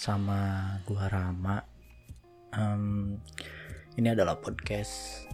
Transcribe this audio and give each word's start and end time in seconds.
sama 0.00 0.72
gua 0.88 1.12
Rama. 1.12 1.60
Em, 2.56 3.20
ini 4.00 4.08
adalah 4.08 4.40
podcast 4.40 5.28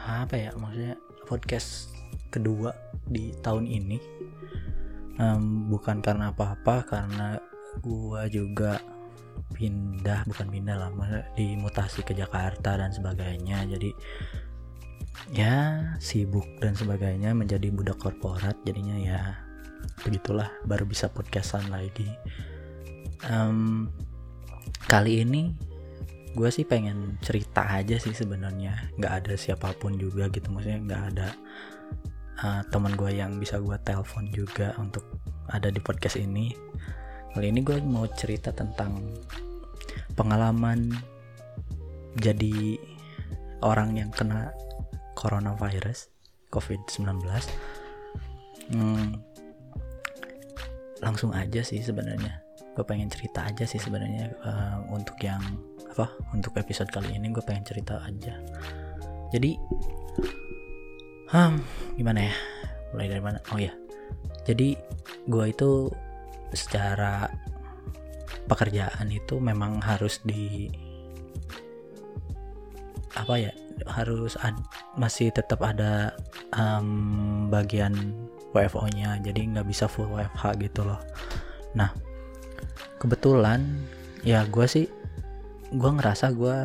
apa 0.00 0.32
ya 0.32 0.56
maksudnya 0.56 0.96
podcast 1.28 1.92
kedua 2.32 2.72
di 3.04 3.36
tahun 3.44 3.68
ini. 3.68 4.00
Em, 5.20 5.68
bukan 5.68 6.00
karena 6.00 6.32
apa-apa, 6.32 6.88
karena 6.88 7.36
gua 7.84 8.24
juga 8.32 8.80
pindah, 9.52 10.24
bukan 10.24 10.48
pindah 10.48 10.76
lah, 10.80 10.88
dimutasi 11.36 12.00
ke 12.00 12.16
Jakarta 12.16 12.80
dan 12.80 12.96
sebagainya. 12.96 13.68
Jadi 13.68 13.92
ya 15.36 15.84
sibuk 16.00 16.48
dan 16.64 16.72
sebagainya 16.72 17.36
menjadi 17.36 17.68
budak 17.68 18.00
korporat 18.00 18.56
jadinya 18.64 18.96
ya 18.96 19.20
begitulah 20.00 20.48
baru 20.64 20.88
bisa 20.88 21.12
podcastan 21.12 21.68
lagi 21.68 22.08
Em, 23.28 23.90
kali 24.88 25.24
ini 25.26 25.52
gue 26.30 26.46
sih 26.48 26.62
pengen 26.62 27.18
cerita 27.20 27.66
aja 27.66 28.00
sih 28.00 28.14
sebenarnya. 28.16 28.94
Nggak 28.96 29.12
ada 29.24 29.34
siapa 29.36 29.74
pun 29.76 29.98
juga 30.00 30.30
gitu. 30.32 30.48
Maksudnya 30.48 30.80
nggak 30.86 31.02
ada 31.14 31.28
uh, 32.40 32.62
teman 32.70 32.96
gue 32.96 33.10
yang 33.12 33.36
bisa 33.36 33.60
gue 33.60 33.76
telepon 33.82 34.30
juga 34.32 34.72
untuk 34.80 35.04
ada 35.50 35.68
di 35.68 35.82
podcast 35.82 36.16
ini. 36.16 36.54
Kali 37.30 37.50
ini 37.50 37.60
gue 37.62 37.78
mau 37.84 38.08
cerita 38.10 38.50
tentang 38.50 39.14
pengalaman 40.14 40.90
jadi 42.18 42.78
orang 43.62 43.94
yang 43.94 44.10
kena 44.10 44.50
coronavirus 45.14 46.10
COVID-19 46.50 47.22
hmm, 48.74 49.08
langsung 51.04 51.30
aja 51.36 51.62
sih 51.62 51.78
sebenarnya 51.84 52.42
gue 52.80 52.88
pengen 52.88 53.12
cerita 53.12 53.44
aja 53.44 53.68
sih 53.68 53.76
sebenarnya 53.76 54.32
eh, 54.32 54.78
untuk 54.88 55.20
yang 55.20 55.40
apa 55.92 56.16
untuk 56.32 56.56
episode 56.56 56.88
kali 56.88 57.12
ini 57.12 57.28
gue 57.28 57.44
pengen 57.44 57.68
cerita 57.68 58.00
aja. 58.00 58.40
Jadi 59.28 59.60
hmm, 61.28 61.56
gimana 62.00 62.24
ya? 62.24 62.34
Mulai 62.96 63.06
dari 63.12 63.22
mana? 63.22 63.38
Oh 63.52 63.60
ya 63.60 63.76
jadi 64.44 64.74
gue 65.28 65.44
itu 65.46 65.86
secara 66.50 67.30
pekerjaan 68.50 69.06
itu 69.12 69.38
memang 69.38 69.78
harus 69.78 70.18
di 70.26 70.66
apa 73.14 73.34
ya 73.38 73.52
harus 73.86 74.34
ad- 74.40 74.66
masih 74.98 75.30
tetap 75.30 75.62
ada 75.62 76.14
em, 76.54 77.46
bagian 77.46 77.94
WFO-nya 78.50 79.22
jadi 79.22 79.54
nggak 79.54 79.66
bisa 79.70 79.86
full 79.86 80.10
WFH 80.10 80.58
gitu 80.58 80.82
loh. 80.82 80.98
Nah 81.78 81.94
kebetulan 83.00 83.64
ya 84.24 84.44
gue 84.48 84.66
sih 84.68 84.86
gue 85.70 85.90
ngerasa 85.90 86.34
gue 86.34 86.58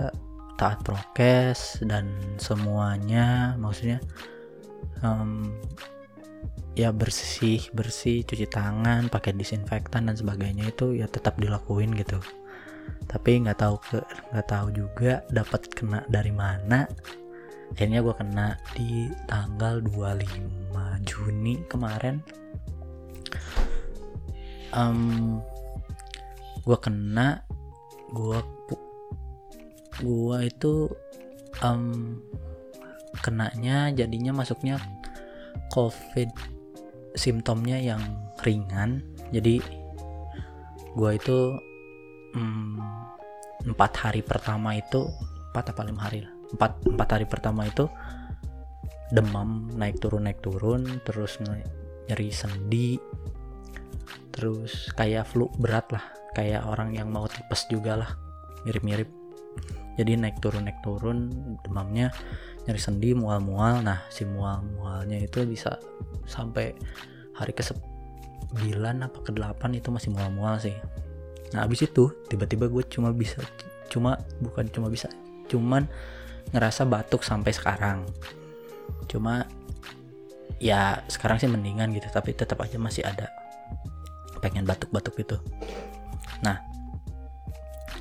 taat 0.55 0.79
prokes 0.83 1.83
dan 1.83 2.09
semuanya 2.39 3.53
maksudnya 3.59 3.99
em, 5.03 5.51
ya 6.75 6.91
bersih 6.91 7.71
bersih 7.71 8.27
cuci 8.27 8.47
tangan 8.51 9.07
pakai 9.07 9.31
disinfektan 9.31 10.11
dan 10.11 10.15
sebagainya 10.19 10.71
itu 10.71 10.95
ya 10.95 11.07
tetap 11.07 11.39
dilakuin 11.39 11.95
gitu. 11.95 12.19
Tapi 13.07 13.47
nggak 13.47 13.59
tahu 13.63 13.75
ke 13.79 13.99
nggak 14.35 14.47
tahu 14.51 14.67
juga 14.75 15.23
dapat 15.31 15.71
kena 15.71 16.03
dari 16.11 16.35
mana. 16.35 16.83
Akhirnya 17.73 18.03
gue 18.03 18.15
kena 18.15 18.59
di 18.77 19.09
tanggal 19.25 19.81
25 19.81 21.07
Juni 21.07 21.63
kemarin. 21.65 22.21
Em, 24.75 25.39
gue 26.65 26.77
kena 26.81 27.45
gue 28.11 28.39
gue 30.01 30.37
itu 30.43 30.73
em, 31.63 32.19
kenanya 33.23 33.93
jadinya 33.95 34.43
masuknya 34.43 34.81
covid 35.71 36.27
simptomnya 37.15 37.79
yang 37.79 38.01
ringan. 38.43 38.99
Jadi 39.31 39.63
gue 40.95 41.11
itu 41.15 41.39
empat 43.65 43.91
hari 43.95 44.21
pertama 44.21 44.75
itu 44.75 45.07
empat 45.51 45.71
apa 45.71 45.81
lima 45.87 46.01
hari 46.03 46.27
lah 46.27 46.33
empat 46.51 46.71
empat 46.83 47.09
hari 47.15 47.25
pertama 47.25 47.63
itu 47.65 47.87
demam 49.09 49.71
naik 49.73 50.03
turun 50.03 50.27
naik 50.27 50.43
turun 50.43 50.99
terus 51.07 51.39
nyeri 51.39 52.29
sendi 52.29 52.99
terus 54.35 54.91
kayak 54.93 55.25
flu 55.31 55.47
berat 55.55 55.87
lah 55.95 56.05
kayak 56.35 56.67
orang 56.67 56.91
yang 56.91 57.07
mau 57.07 57.25
tipes 57.25 57.65
juga 57.71 57.95
lah 57.95 58.11
mirip-mirip. 58.67 59.07
Jadi 59.95 60.19
naik 60.19 60.43
turun 60.43 60.67
naik 60.67 60.83
turun 60.83 61.31
demamnya 61.63 62.11
nyeri 62.67 62.81
sendi 62.81 63.15
mual-mual. 63.15 63.79
Nah 63.79 64.03
si 64.11 64.27
mual-mualnya 64.27 65.23
itu 65.23 65.47
bisa 65.47 65.79
sampai 66.27 66.75
hari 67.31 67.55
ke 67.55 67.63
9 67.63 67.79
apa 68.99 69.17
ke 69.23 69.31
8 69.31 69.79
itu 69.79 69.87
masih 69.89 70.11
mual-mual 70.11 70.59
sih. 70.59 70.75
Nah 71.55 71.63
abis 71.63 71.87
itu 71.87 72.11
tiba-tiba 72.27 72.67
gue 72.67 72.83
cuma 72.91 73.15
bisa 73.15 73.39
cuma 73.87 74.19
bukan 74.43 74.67
cuma 74.67 74.91
bisa 74.91 75.07
cuman 75.47 75.87
ngerasa 76.51 76.83
batuk 76.83 77.23
sampai 77.23 77.55
sekarang. 77.55 78.03
Cuma 79.07 79.47
ya 80.59 81.03
sekarang 81.07 81.39
sih 81.39 81.47
mendingan 81.47 81.91
gitu 81.95 82.07
tapi 82.11 82.31
tetap 82.31 82.59
aja 82.63 82.79
masih 82.79 83.03
ada 83.03 83.27
pengen 84.39 84.63
batuk-batuk 84.63 85.15
gitu 85.19 85.37
nah 86.43 86.61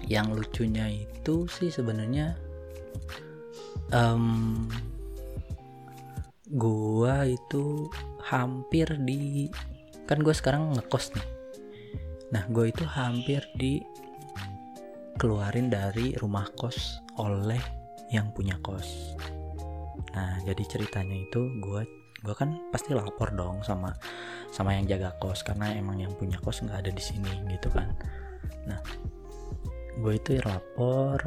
yang 0.05 0.33
lucunya 0.37 0.91
itu 0.93 1.49
sih 1.49 1.73
sebenarnya 1.73 2.37
em, 3.93 4.69
gua 6.53 7.25
itu 7.25 7.89
hampir 8.25 8.89
di 9.01 9.49
kan 10.05 10.21
gue 10.21 10.35
sekarang 10.37 10.77
ngekos 10.77 11.17
nih. 11.17 11.29
Nah 12.33 12.45
gue 12.53 12.69
itu 12.69 12.85
hampir 12.85 13.41
di 13.57 13.81
keluarin 15.17 15.73
dari 15.73 16.13
rumah 16.21 16.45
kos 16.59 17.01
oleh 17.17 17.61
yang 18.13 18.29
punya 18.37 18.61
kos. 18.61 19.17
Nah 20.13 20.41
jadi 20.45 20.61
ceritanya 20.69 21.17
itu 21.17 21.49
gue 21.61 21.83
gue 22.25 22.33
kan 22.33 22.57
pasti 22.73 22.97
lapor 22.97 23.37
dong 23.37 23.61
sama 23.61 23.93
sama 24.49 24.73
yang 24.73 24.89
jaga 24.89 25.13
kos 25.21 25.45
karena 25.45 25.77
emang 25.77 26.01
yang 26.01 26.13
punya 26.17 26.41
kos 26.41 26.65
nggak 26.65 26.89
ada 26.89 26.91
di 26.91 27.03
sini 27.05 27.45
gitu 27.53 27.69
kan. 27.69 27.93
Nah 28.65 28.81
gue 30.01 30.13
itu 30.17 30.41
lapor 30.41 31.21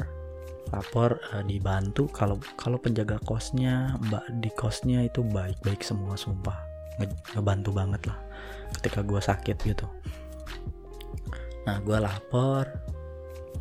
lapor 0.74 1.22
eh, 1.38 1.44
dibantu 1.46 2.10
kalau 2.10 2.36
kalau 2.58 2.76
penjaga 2.76 3.16
kosnya 3.24 3.96
mbak 4.10 4.26
di 4.42 4.50
kosnya 4.52 5.06
itu 5.06 5.22
baik-baik 5.22 5.86
semua 5.86 6.18
sumpah. 6.18 6.58
Nge- 6.98 7.38
ngebantu 7.38 7.70
banget 7.70 8.02
lah 8.10 8.18
ketika 8.74 9.06
gue 9.06 9.22
sakit 9.22 9.56
gitu. 9.62 9.86
Nah 11.62 11.78
gue 11.78 11.98
lapor 12.02 12.66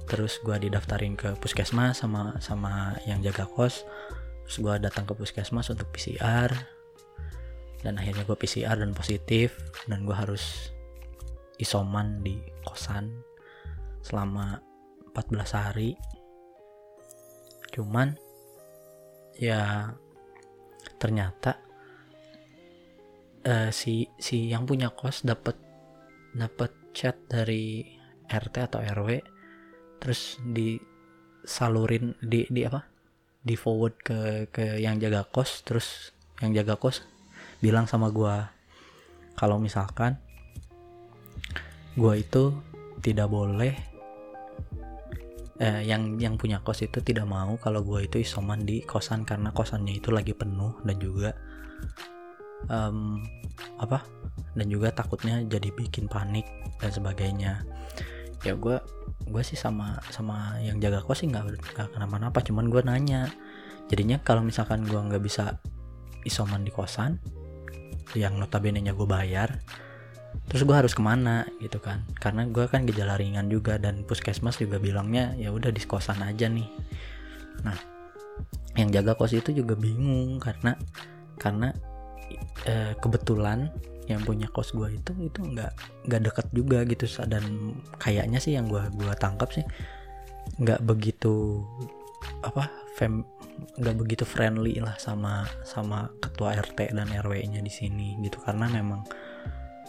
terus 0.10 0.40
gue 0.42 0.58
didaftarin 0.58 1.14
ke 1.14 1.38
puskesmas 1.38 2.02
sama 2.02 2.34
sama 2.42 2.96
yang 3.06 3.20
jaga 3.22 3.46
kos 3.46 3.84
terus 4.48 4.58
gue 4.64 4.76
datang 4.80 5.04
ke 5.04 5.12
puskesmas 5.12 5.68
untuk 5.68 5.92
PCR 5.92 6.77
dan 7.86 8.02
akhirnya 8.02 8.26
gue 8.26 8.38
PCR 8.38 8.78
dan 8.78 8.94
positif. 8.94 9.54
Dan 9.86 10.06
gue 10.06 10.16
harus 10.16 10.74
isoman 11.62 12.22
di 12.26 12.38
kosan 12.66 13.10
selama 14.02 14.62
14 15.14 15.58
hari. 15.58 15.92
Cuman 17.74 18.18
ya 19.38 19.94
ternyata 20.98 21.62
eh, 23.46 23.70
si 23.70 24.10
si 24.18 24.50
yang 24.50 24.66
punya 24.66 24.90
kos 24.90 25.22
dapat 25.22 25.54
dapat 26.34 26.74
chat 26.94 27.14
dari 27.30 27.86
RT 28.26 28.56
atau 28.66 28.82
RW 28.82 29.22
terus 30.02 30.42
disalurin 30.42 32.18
di 32.22 32.50
di 32.50 32.66
apa? 32.66 32.86
Di 33.46 33.54
forward 33.54 33.96
ke 34.02 34.20
ke 34.50 34.82
yang 34.82 34.98
jaga 34.98 35.26
kos. 35.30 35.62
Terus 35.62 36.14
yang 36.42 36.54
jaga 36.54 36.78
kos 36.78 37.17
bilang 37.64 37.90
sama 37.90 38.14
gua 38.14 38.54
kalau 39.38 39.58
misalkan 39.58 40.18
gua 41.98 42.18
itu 42.18 42.54
tidak 43.02 43.30
boleh 43.30 43.74
eh, 45.58 45.82
yang 45.86 46.18
yang 46.22 46.38
punya 46.38 46.62
kos 46.62 46.86
itu 46.86 47.02
tidak 47.02 47.26
mau 47.26 47.58
kalau 47.58 47.82
gue 47.82 48.06
itu 48.06 48.22
isoman 48.22 48.62
di 48.66 48.86
kosan 48.86 49.26
karena 49.26 49.50
kosannya 49.50 49.98
itu 49.98 50.14
lagi 50.14 50.34
penuh 50.34 50.78
dan 50.86 50.98
juga 51.02 51.34
em, 52.70 53.22
apa 53.82 54.06
dan 54.58 54.68
juga 54.70 54.94
takutnya 54.94 55.42
jadi 55.46 55.70
bikin 55.74 56.10
panik 56.10 56.46
dan 56.82 56.90
sebagainya. 56.94 57.54
Ya 58.46 58.54
gue 58.54 58.78
gue 59.28 59.44
sih 59.44 59.58
sama 59.58 59.98
sama 60.14 60.58
yang 60.62 60.78
jaga 60.78 61.02
kos 61.02 61.26
sih 61.26 61.28
nggak 61.30 61.58
nggak 61.74 61.88
kenapa-napa 61.94 62.42
cuman 62.46 62.70
gue 62.70 62.82
nanya. 62.86 63.30
Jadinya 63.88 64.20
kalau 64.22 64.44
misalkan 64.46 64.86
gue 64.86 64.98
nggak 64.98 65.24
bisa 65.24 65.58
isoman 66.28 66.62
di 66.66 66.70
kosan 66.74 67.18
yang 68.16 68.40
notabene 68.40 68.80
nya 68.80 68.96
gue 68.96 69.08
bayar 69.08 69.60
terus 70.48 70.64
gue 70.64 70.76
harus 70.76 70.94
ke 70.94 71.02
mana 71.04 71.44
gitu 71.60 71.82
kan. 71.82 72.06
Karena 72.20 72.48
gue 72.48 72.70
kan 72.70 72.86
gejala 72.88 73.20
ringan 73.20 73.52
juga 73.52 73.76
dan 73.82 74.06
puskesmas 74.08 74.62
juga 74.62 74.78
bilangnya 74.78 75.34
ya 75.36 75.52
udah 75.52 75.74
di 75.74 75.82
kosan 75.84 76.24
aja 76.24 76.48
nih. 76.48 76.68
Nah 77.66 77.78
yang 78.78 78.94
jaga 78.94 79.18
kos 79.18 79.34
itu 79.34 79.52
juga 79.52 79.74
bingung 79.74 80.38
karena 80.38 80.78
karena 81.42 81.74
eh, 82.70 82.94
kebetulan 83.02 83.74
yang 84.08 84.24
punya 84.24 84.48
kos 84.54 84.72
gue 84.72 84.88
itu 84.94 85.12
itu 85.20 85.40
nggak 85.42 85.72
nggak 86.08 86.22
deket 86.32 86.48
juga 86.56 86.86
gitu. 86.88 87.06
Dan 87.28 87.76
kayaknya 88.00 88.40
sih 88.40 88.56
yang 88.56 88.72
gue 88.72 88.84
gua 88.96 89.18
tangkap 89.18 89.52
sih 89.52 89.66
nggak 90.64 90.80
begitu 90.88 91.66
apa 92.46 92.70
fem 92.96 93.26
nggak 93.78 93.96
begitu 93.98 94.24
friendly 94.26 94.78
lah 94.78 94.94
sama 95.02 95.46
sama 95.66 96.10
ketua 96.22 96.54
RT 96.58 96.94
dan 96.94 97.10
RW-nya 97.10 97.62
di 97.62 97.72
sini 97.74 98.18
gitu. 98.22 98.38
Karena 98.42 98.70
memang 98.70 99.02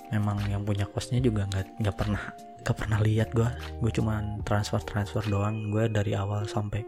memang 0.08 0.40
yang 0.48 0.64
punya 0.64 0.88
kosnya 0.88 1.20
juga 1.20 1.44
nggak 1.48 1.84
nggak 1.84 1.96
pernah 1.96 2.22
nggak 2.64 2.76
pernah 2.76 2.98
lihat 3.04 3.28
gue 3.36 3.48
gue 3.84 3.92
cuman 3.92 4.40
transfer 4.44 4.80
transfer 4.84 5.24
doang. 5.28 5.68
Gue 5.68 5.88
dari 5.92 6.16
awal 6.16 6.48
sampai 6.48 6.84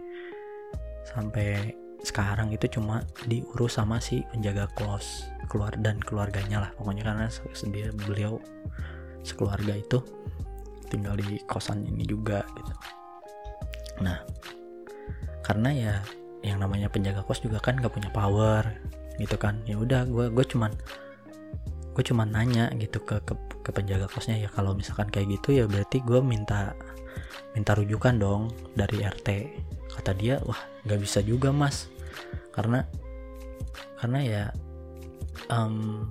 sampai 1.05 1.77
sekarang 2.01 2.49
itu 2.49 2.81
cuma 2.81 3.05
diurus 3.29 3.77
sama 3.77 4.01
si 4.01 4.25
penjaga 4.33 4.73
kos 4.73 5.29
keluar 5.53 5.77
dan 5.85 6.01
keluarganya 6.01 6.65
lah. 6.65 6.71
Pokoknya 6.81 7.05
karena 7.05 7.27
sendiri 7.53 7.93
beliau 7.93 8.41
sekeluarga 9.21 9.77
itu 9.77 10.01
tinggal 10.89 11.15
di 11.21 11.39
kosan 11.45 11.85
ini 11.85 12.09
juga 12.09 12.41
gitu. 12.57 12.73
Nah 14.01 14.25
karena 15.41 15.71
ya 15.73 15.95
yang 16.41 16.61
namanya 16.61 16.89
penjaga 16.89 17.21
kos 17.25 17.45
juga 17.45 17.61
kan 17.61 17.77
gak 17.77 17.93
punya 17.93 18.09
power 18.13 18.65
gitu 19.21 19.37
kan. 19.37 19.61
Ya 19.69 19.77
udah 19.77 20.09
gue 20.09 20.33
gue 20.33 20.45
cuman 20.49 20.73
gue 21.93 22.05
cuman 22.07 22.33
nanya 22.33 22.73
gitu 22.79 23.03
ke, 23.03 23.21
ke 23.27 23.35
ke 23.61 23.71
penjaga 23.75 24.09
kosnya 24.09 24.41
ya 24.41 24.49
kalau 24.49 24.73
misalkan 24.73 25.11
kayak 25.13 25.37
gitu 25.37 25.61
ya 25.61 25.65
berarti 25.69 26.01
gue 26.01 26.23
minta 26.25 26.73
minta 27.53 27.75
rujukan 27.77 28.17
dong 28.17 28.49
dari 28.79 29.03
RT 29.03 29.29
kata 29.91 30.15
dia 30.17 30.39
wah 30.47 30.59
nggak 30.87 31.01
bisa 31.03 31.21
juga 31.21 31.53
mas. 31.53 31.91
Karena 32.55 32.87
karena 34.01 34.19
ya 34.25 34.45
um, 35.53 36.09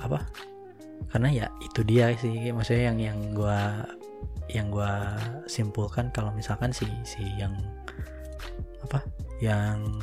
apa? 0.00 0.26
Karena 1.08 1.28
ya 1.30 1.46
itu 1.62 1.80
dia 1.86 2.10
sih 2.18 2.50
maksudnya 2.50 2.90
yang 2.92 2.98
yang 2.98 3.18
gue 3.36 3.60
yang 4.48 4.66
gue 4.72 4.94
simpulkan 5.44 6.08
kalau 6.10 6.32
misalkan 6.32 6.72
si 6.72 6.88
si 7.04 7.20
yang 7.36 7.52
yang 9.38 10.02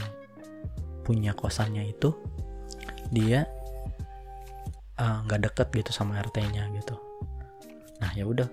punya 1.06 1.38
kosannya 1.38 1.86
itu 1.86 2.16
dia 3.14 3.46
uh, 4.98 5.22
nggak 5.28 5.40
uh, 5.40 5.44
deket 5.52 5.68
gitu 5.84 5.92
sama 5.94 6.18
RT-nya 6.24 6.72
gitu. 6.82 6.98
Nah 8.02 8.12
ya 8.18 8.26
udah 8.26 8.50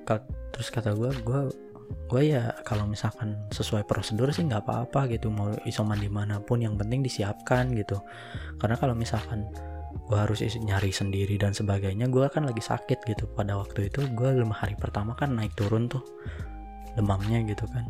terus 0.53 0.69
kata 0.69 0.93
gue 0.93 1.11
gue 1.25 1.41
gue 2.09 2.23
ya 2.25 2.57
kalau 2.65 2.85
misalkan 2.89 3.37
sesuai 3.53 3.85
prosedur 3.89 4.29
sih 4.33 4.45
nggak 4.45 4.65
apa-apa 4.65 5.09
gitu 5.13 5.29
mau 5.33 5.53
isoman 5.65 6.01
di 6.01 6.09
mana 6.09 6.41
pun 6.41 6.61
yang 6.61 6.77
penting 6.77 7.01
disiapkan 7.01 7.73
gitu. 7.73 7.97
Karena 8.61 8.77
kalau 8.77 8.93
misalkan 8.93 9.49
gue 10.09 10.19
harus 10.19 10.45
nyari 10.61 10.93
sendiri 10.93 11.41
dan 11.41 11.57
sebagainya 11.57 12.13
gue 12.13 12.29
kan 12.29 12.45
lagi 12.45 12.61
sakit 12.61 13.01
gitu. 13.09 13.25
Pada 13.33 13.57
waktu 13.57 13.89
itu 13.89 14.05
gue 14.13 14.29
lima 14.37 14.53
hari 14.53 14.77
pertama 14.77 15.17
kan 15.17 15.33
naik 15.33 15.57
turun 15.57 15.89
tuh 15.89 16.05
demamnya 16.93 17.41
gitu 17.49 17.65
kan 17.73 17.89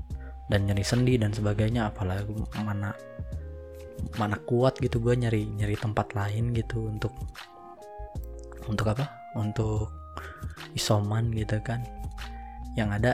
dan 0.53 0.69
nyari 0.69 0.85
sendi 0.85 1.17
dan 1.17 1.33
sebagainya 1.33 1.89
apalagi 1.89 2.29
mana 2.61 2.93
mana 4.21 4.37
kuat 4.45 4.77
gitu 4.85 5.01
gue 5.01 5.17
nyari 5.17 5.49
nyari 5.49 5.73
tempat 5.81 6.13
lain 6.13 6.53
gitu 6.53 6.93
untuk 6.93 7.17
untuk 8.69 8.93
apa? 8.93 9.09
Untuk 9.33 9.89
isoman 10.77 11.33
gitu 11.33 11.57
kan. 11.65 11.81
Yang 12.77 12.91
ada 13.01 13.13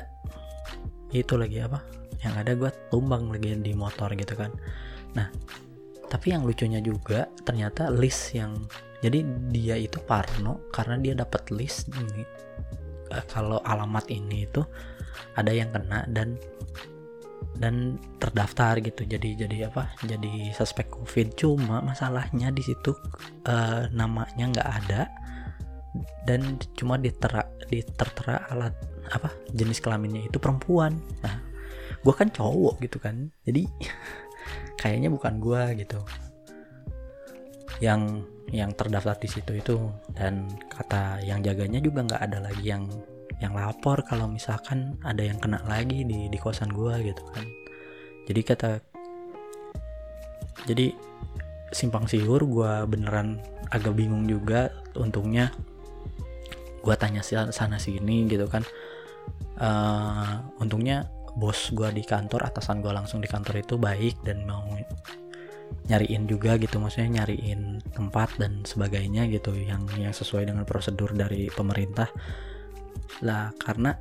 itu 1.15 1.39
lagi 1.39 1.63
apa? 1.63 1.79
Yang 2.27 2.35
ada 2.43 2.51
gue 2.59 2.71
tumbang 2.91 3.31
lagi 3.31 3.55
di 3.55 3.71
motor 3.71 4.11
gitu 4.19 4.35
kan. 4.35 4.51
Nah 5.15 5.31
tapi 6.11 6.35
yang 6.35 6.43
lucunya 6.43 6.83
juga 6.83 7.31
ternyata 7.47 7.93
list 7.95 8.35
yang 8.35 8.57
jadi 8.99 9.23
dia 9.55 9.79
itu 9.79 10.03
Parno 10.03 10.67
karena 10.75 10.99
dia 10.99 11.15
dapat 11.15 11.55
list 11.55 11.87
ini. 11.95 12.27
Eh, 13.15 13.25
kalau 13.31 13.63
alamat 13.63 14.11
ini 14.11 14.43
itu 14.43 14.61
ada 15.39 15.55
yang 15.55 15.71
kena 15.71 16.03
dan 16.11 16.35
dan 17.57 17.97
terdaftar 18.21 18.79
gitu. 18.85 19.09
Jadi 19.09 19.39
jadi 19.39 19.73
apa? 19.73 19.89
Jadi 20.05 20.53
suspek 20.53 20.93
covid. 20.93 21.33
Cuma 21.39 21.81
masalahnya 21.81 22.53
di 22.53 22.61
situ 22.61 22.93
uh, 23.49 23.89
namanya 23.95 24.45
nggak 24.53 24.71
ada. 24.85 25.03
Dan 26.29 26.61
cuma 26.77 27.01
ditera 27.01 27.49
ditertera 27.69 28.45
alat 28.53 28.77
apa 29.09 29.33
jenis 29.57 29.81
kelaminnya 29.81 30.29
itu 30.29 30.37
perempuan. 30.37 31.01
Nah 31.25 31.41
gue 32.05 32.15
kan 32.15 32.29
cowok 32.29 32.85
gitu 32.85 33.01
kan. 33.01 33.33
Jadi 33.49 33.65
kayaknya 34.81 35.09
bukan 35.09 35.41
gue 35.41 35.63
gitu. 35.81 36.01
Yang 37.81 38.29
yang 38.53 38.71
terdaftar 38.77 39.17
di 39.17 39.29
situ 39.29 39.53
itu. 39.57 39.77
Dan 40.13 40.47
kata 40.69 41.25
yang 41.25 41.41
jaganya 41.41 41.81
juga 41.81 42.05
nggak 42.05 42.23
ada 42.23 42.39
lagi 42.45 42.65
yang 42.69 42.85
yang 43.39 43.55
lapor 43.55 44.03
kalau 44.03 44.27
misalkan 44.27 44.99
ada 45.07 45.23
yang 45.23 45.39
kena 45.39 45.63
lagi 45.67 46.03
di 46.03 46.27
di 46.27 46.39
kosan 46.39 46.71
gue 46.75 46.95
gitu 47.07 47.23
kan. 47.31 47.47
Jadi 48.27 48.41
kata 48.45 48.71
jadi 50.67 50.93
simpang 51.71 52.11
siur 52.11 52.43
gue 52.45 52.73
beneran 52.91 53.39
agak 53.71 53.95
bingung 53.95 54.27
juga 54.27 54.73
untungnya 54.99 55.53
gue 56.83 56.95
tanya 56.99 57.23
sana 57.25 57.79
sini 57.79 58.27
gitu 58.27 58.51
kan. 58.51 58.67
Uh, 59.59 60.39
untungnya 60.63 61.11
bos 61.39 61.71
gue 61.71 61.91
di 61.95 62.03
kantor 62.03 62.51
atasan 62.51 62.83
gue 62.83 62.91
langsung 62.91 63.23
di 63.23 63.31
kantor 63.31 63.63
itu 63.63 63.79
baik 63.79 64.19
dan 64.27 64.43
mau 64.43 64.67
nyariin 65.89 66.25
juga 66.29 66.57
gitu 66.59 66.81
maksudnya 66.81 67.23
nyariin 67.23 67.81
tempat 67.93 68.37
dan 68.41 68.65
sebagainya 68.65 69.29
gitu 69.31 69.53
yang 69.55 69.85
yang 69.97 70.13
sesuai 70.13 70.49
dengan 70.49 70.65
prosedur 70.65 71.13
dari 71.15 71.49
pemerintah 71.53 72.09
lah 73.25 73.51
karena 73.63 73.95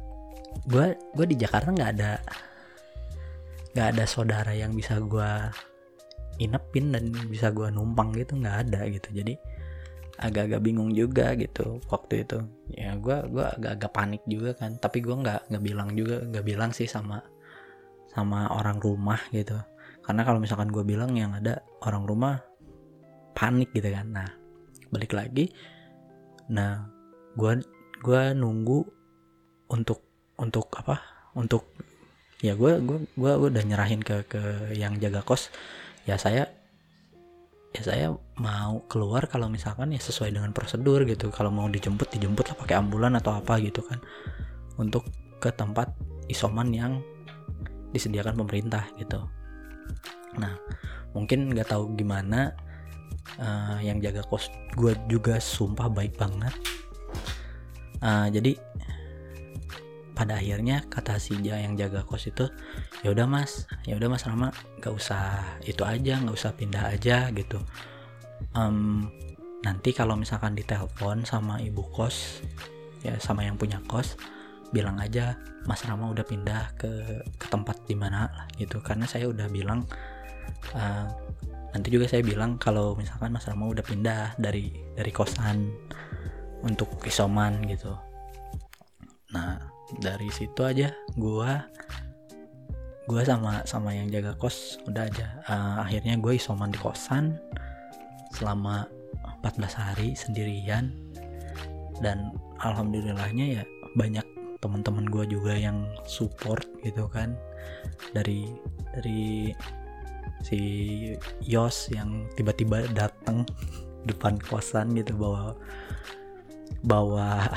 gue 0.66 0.98
gue 1.16 1.26
di 1.30 1.36
Jakarta 1.38 1.70
nggak 1.70 1.92
ada 2.00 2.12
nggak 3.78 3.88
ada 3.94 4.04
saudara 4.10 4.52
yang 4.58 4.74
bisa 4.74 4.98
gue 4.98 5.30
inepin 6.42 6.94
dan 6.94 7.10
bisa 7.30 7.50
gue 7.54 7.70
numpang 7.74 8.14
gitu 8.14 8.38
nggak 8.38 8.58
ada 8.70 8.90
gitu. 8.90 9.10
Jadi 9.14 9.34
agak-agak 10.18 10.62
bingung 10.66 10.90
juga 10.94 11.38
gitu 11.38 11.78
waktu 11.94 12.26
itu. 12.26 12.42
Ya 12.74 12.98
gue 12.98 13.18
gua 13.30 13.54
agak-agak 13.54 13.92
panik 13.94 14.24
juga 14.26 14.58
kan. 14.58 14.78
Tapi 14.82 15.02
gue 15.02 15.14
nggak 15.14 15.54
nggak 15.54 15.64
bilang 15.64 15.90
juga 15.94 16.26
nggak 16.26 16.46
bilang 16.46 16.72
sih 16.74 16.90
sama 16.90 17.22
sama 18.10 18.50
orang 18.54 18.82
rumah 18.82 19.22
gitu. 19.30 19.58
Karena 20.02 20.26
kalau 20.26 20.40
misalkan 20.42 20.74
gue 20.74 20.82
bilang 20.82 21.14
yang 21.14 21.36
ada 21.38 21.62
orang 21.86 22.08
rumah 22.10 22.42
panik 23.38 23.70
gitu 23.78 23.94
kan. 23.94 24.10
Nah 24.10 24.30
balik 24.90 25.14
lagi. 25.14 25.54
Nah 26.50 26.90
gue 27.38 27.62
gue 28.02 28.24
nunggu 28.34 28.97
untuk 29.71 30.03
untuk 30.39 30.71
apa? 30.75 31.01
Untuk 31.38 31.67
ya 32.43 32.53
gue 32.53 32.77
gue 32.81 33.00
gue 33.17 33.31
udah 33.38 33.63
nyerahin 33.65 34.01
ke 34.01 34.25
ke 34.29 34.74
yang 34.75 34.97
jaga 35.01 35.24
kos. 35.24 35.50
Ya 36.07 36.15
saya 36.15 36.50
ya 37.75 37.81
saya 37.83 38.07
mau 38.39 38.81
keluar 38.88 39.27
kalau 39.27 39.51
misalkan 39.51 39.91
ya 39.93 40.01
sesuai 40.01 40.33
dengan 40.33 40.51
prosedur 40.55 41.03
gitu. 41.03 41.29
Kalau 41.29 41.51
mau 41.51 41.67
dijemput 41.67 42.09
dijemput 42.13 42.53
lah 42.53 42.57
pakai 42.57 42.75
ambulan 42.79 43.15
atau 43.19 43.38
apa 43.38 43.59
gitu 43.59 43.83
kan. 43.86 44.00
Untuk 44.77 45.05
ke 45.38 45.53
tempat 45.53 45.93
isoman 46.27 46.74
yang 46.74 47.00
disediakan 47.91 48.36
pemerintah 48.36 48.88
gitu. 49.00 49.21
Nah 50.38 50.55
mungkin 51.15 51.50
nggak 51.50 51.71
tahu 51.71 51.97
gimana 51.97 52.53
uh, 53.41 53.79
yang 53.81 53.97
jaga 54.03 54.21
kos 54.27 54.51
gue 54.77 54.93
juga 55.09 55.41
sumpah 55.41 55.89
baik 55.89 56.15
banget. 56.15 56.53
Uh, 57.97 58.29
jadi 58.29 58.53
pada 60.17 60.41
akhirnya 60.41 60.81
kata 60.89 61.21
si 61.21 61.38
yang 61.45 61.77
jaga 61.77 62.01
kos 62.01 62.25
itu 62.25 62.50
ya 63.05 63.13
udah 63.13 63.29
mas. 63.29 63.69
Ya 63.86 63.93
udah 64.01 64.09
mas 64.09 64.25
Rama 64.25 64.50
nggak 64.81 64.93
usah 64.97 65.45
itu 65.62 65.86
aja 65.86 66.17
nggak 66.17 66.33
usah 66.33 66.57
pindah 66.57 66.89
aja 66.89 67.29
gitu. 67.38 67.62
Um, 68.57 69.05
nanti 69.62 69.93
kalau 69.93 70.17
misalkan 70.17 70.57
ditelepon 70.57 71.21
sama 71.21 71.62
ibu 71.62 71.86
kos 71.93 72.41
ya 73.05 73.13
sama 73.21 73.45
yang 73.45 73.62
punya 73.62 73.77
kos 73.86 74.17
bilang 74.74 74.97
aja 74.97 75.38
Mas 75.69 75.86
Rama 75.86 76.09
udah 76.09 76.25
pindah 76.25 76.74
ke 76.79 77.21
ke 77.38 77.45
tempat 77.53 77.86
di 77.86 77.93
mana 77.93 78.25
lah 78.25 78.45
gitu. 78.57 78.81
Karena 78.81 79.05
saya 79.05 79.29
udah 79.29 79.45
bilang 79.53 79.86
uh, 80.74 81.05
nanti 81.77 81.93
juga 81.93 82.09
saya 82.09 82.25
bilang 82.25 82.57
kalau 82.57 82.97
misalkan 82.97 83.29
Mas 83.29 83.45
Rama 83.45 83.69
udah 83.69 83.86
pindah 83.86 84.33
dari 84.41 84.74
dari 84.97 85.12
kosan 85.13 85.69
untuk 86.65 86.89
isoman 87.05 87.62
gitu. 87.69 87.93
Nah 89.36 89.76
dari 89.96 90.27
situ 90.32 90.62
aja 90.67 90.91
gua 91.15 91.63
gua 93.08 93.24
sama 93.24 93.63
sama 93.63 93.96
yang 93.96 94.12
jaga 94.12 94.36
kos 94.36 94.84
udah 94.84 95.08
aja. 95.08 95.27
Uh, 95.48 95.79
akhirnya 95.88 96.20
gue 96.20 96.36
isoman 96.36 96.75
di 96.75 96.79
kosan 96.79 97.39
selama 98.36 98.84
14 99.41 99.79
hari 99.79 100.12
sendirian. 100.12 100.91
Dan 102.03 102.36
alhamdulillahnya 102.62 103.46
ya 103.58 103.63
banyak 103.96 104.27
teman-teman 104.60 105.08
gue 105.08 105.24
juga 105.39 105.56
yang 105.56 105.88
support 106.03 106.67
gitu 106.84 107.08
kan. 107.08 107.39
Dari 108.12 108.51
dari 108.91 109.56
si 110.44 110.60
Yos 111.48 111.89
yang 111.96 112.27
tiba-tiba 112.36 112.91
datang 112.91 113.48
depan 114.10 114.36
kosan 114.51 114.91
gitu 115.00 115.15
bawa 115.15 115.56
bawa 116.84 117.48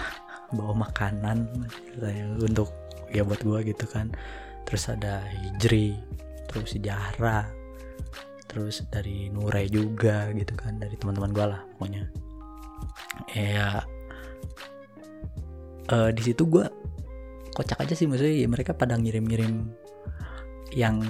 bawa 0.51 0.87
makanan 0.87 1.47
untuk 2.43 2.71
ya 3.11 3.23
buat 3.23 3.43
gue 3.43 3.75
gitu 3.75 3.87
kan. 3.91 4.11
Terus 4.67 4.87
ada 4.91 5.23
Hijri 5.27 5.99
terus 6.51 6.75
si 6.75 6.79
Jahra 6.83 7.47
terus 8.51 8.83
dari 8.91 9.31
Nurai 9.31 9.71
juga 9.71 10.27
gitu 10.35 10.59
kan 10.59 10.83
dari 10.83 10.99
teman-teman 10.99 11.31
gue 11.31 11.47
lah 11.47 11.61
pokoknya. 11.75 12.05
Ya 13.35 13.83
uh, 15.91 16.11
di 16.11 16.23
situ 16.23 16.47
gue 16.51 16.67
kocak 17.55 17.83
aja 17.83 17.95
sih 17.95 18.11
maksudnya 18.11 18.35
ya 18.35 18.49
mereka 18.51 18.75
pada 18.75 18.99
ngirim-ngirim 18.99 19.71
yang 20.75 21.03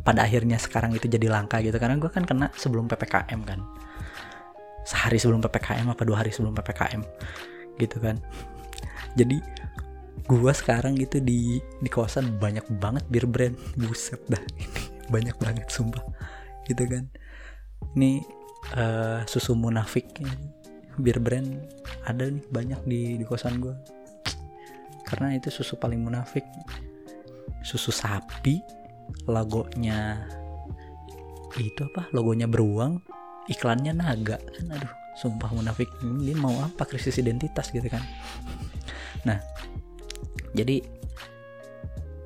pada 0.00 0.24
akhirnya 0.24 0.56
sekarang 0.56 0.96
itu 0.96 1.08
jadi 1.08 1.28
langka 1.28 1.60
gitu. 1.60 1.76
Karena 1.76 2.00
gue 2.00 2.08
kan 2.08 2.24
kena 2.24 2.48
sebelum 2.56 2.88
ppkm 2.88 3.40
kan. 3.44 3.60
Sehari 4.88 5.20
sebelum 5.20 5.44
ppkm 5.44 5.92
apa 5.92 6.02
dua 6.08 6.24
hari 6.24 6.32
sebelum 6.32 6.56
ppkm 6.56 7.04
gitu 7.80 7.96
kan 7.96 8.20
jadi 9.18 9.38
gue 10.30 10.52
sekarang 10.54 10.94
gitu 10.94 11.18
di 11.18 11.58
di 11.58 11.88
kawasan 11.90 12.38
banyak 12.38 12.66
banget 12.78 13.04
bir 13.10 13.26
brand. 13.26 13.56
Buset 13.74 14.22
dah 14.30 14.38
ini 14.38 14.66
banyak 15.14 15.36
banget 15.42 15.66
sumpah. 15.70 16.02
Gitu 16.66 16.86
kan. 16.86 17.10
Ini 17.98 18.22
uh, 18.78 19.20
susu 19.26 19.58
munafik 19.58 20.06
bir 21.00 21.18
brand 21.18 21.48
ada 22.04 22.28
nih 22.28 22.44
banyak 22.52 22.80
di 22.84 23.00
di 23.16 23.24
kosan 23.24 23.56
gue 23.56 23.72
karena 25.08 25.34
itu 25.34 25.50
susu 25.50 25.74
paling 25.74 25.98
munafik. 25.98 26.46
Susu 27.66 27.90
sapi 27.90 28.62
logonya 29.26 30.22
itu 31.58 31.82
apa? 31.90 32.06
Logonya 32.14 32.46
beruang 32.46 33.02
iklannya 33.50 33.90
naga. 33.90 34.38
Kan 34.38 34.70
aduh 34.70 34.92
sumpah 35.18 35.50
munafik 35.50 35.90
ini 36.06 36.32
mau 36.38 36.54
apa 36.62 36.86
krisis 36.86 37.18
identitas 37.18 37.74
gitu 37.74 37.84
kan 37.90 38.00
nah 39.26 39.38
jadi 40.54 40.82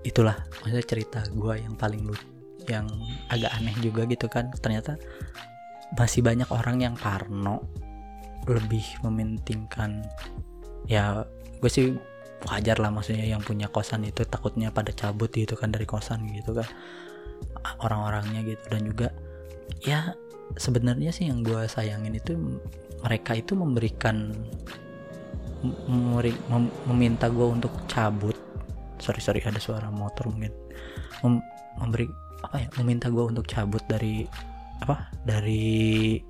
itulah 0.05 0.37
maksudnya 0.61 0.85
cerita 0.85 1.21
gue 1.33 1.55
yang 1.61 1.75
paling 1.77 2.05
lucu 2.05 2.35
yang 2.69 2.89
agak 3.29 3.53
aneh 3.61 3.77
juga 3.81 4.09
gitu 4.09 4.27
kan. 4.29 4.49
Ternyata 4.57 4.97
masih 5.97 6.25
banyak 6.25 6.49
orang 6.49 6.81
yang 6.81 6.95
parno 6.97 7.65
lebih 8.45 8.85
mementingkan 9.01 10.05
ya 10.85 11.25
gue 11.61 11.71
sih 11.73 11.97
wajar 12.45 12.77
lah 12.77 12.93
maksudnya 12.93 13.25
yang 13.25 13.41
punya 13.41 13.73
kosan 13.73 14.05
itu 14.05 14.21
takutnya 14.29 14.69
pada 14.69 14.93
cabut 14.93 15.33
gitu 15.33 15.57
kan 15.57 15.73
dari 15.73 15.89
kosan 15.89 16.29
gitu 16.29 16.53
kan 16.53 16.69
orang-orangnya 17.81 18.45
gitu. 18.45 18.65
Dan 18.69 18.83
juga 18.85 19.09
ya 19.81 20.13
sebenarnya 20.61 21.09
sih 21.13 21.33
yang 21.33 21.41
gue 21.41 21.65
sayangin 21.65 22.17
itu 22.17 22.37
mereka 23.01 23.37
itu 23.37 23.57
memberikan 23.57 24.33
memberi, 25.89 26.33
mem, 26.53 26.69
meminta 26.91 27.33
gue 27.33 27.47
untuk 27.47 27.73
cabut. 27.89 28.37
Sorry 29.01 29.21
sorry 29.21 29.41
ada 29.45 29.59
suara 29.59 29.89
motor 29.89 30.29
mungkin. 30.29 30.53
Mem, 31.25 31.41
memberi 31.81 32.07
apa 32.45 32.61
ya 32.61 32.69
meminta 32.77 33.09
gue 33.09 33.25
untuk 33.25 33.49
cabut 33.49 33.81
dari 33.89 34.29
apa 34.85 35.09
dari 35.25 36.21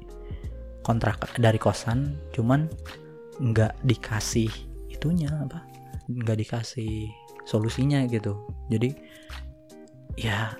kontrak 0.86 1.26
dari 1.40 1.58
kosan 1.58 2.14
cuman 2.30 2.70
nggak 3.42 3.74
dikasih 3.82 4.46
itunya 4.94 5.26
apa 5.42 5.66
nggak 6.06 6.38
dikasih 6.38 7.10
solusinya 7.44 8.04
gitu. 8.08 8.36
Jadi 8.70 8.94
ya 10.14 10.54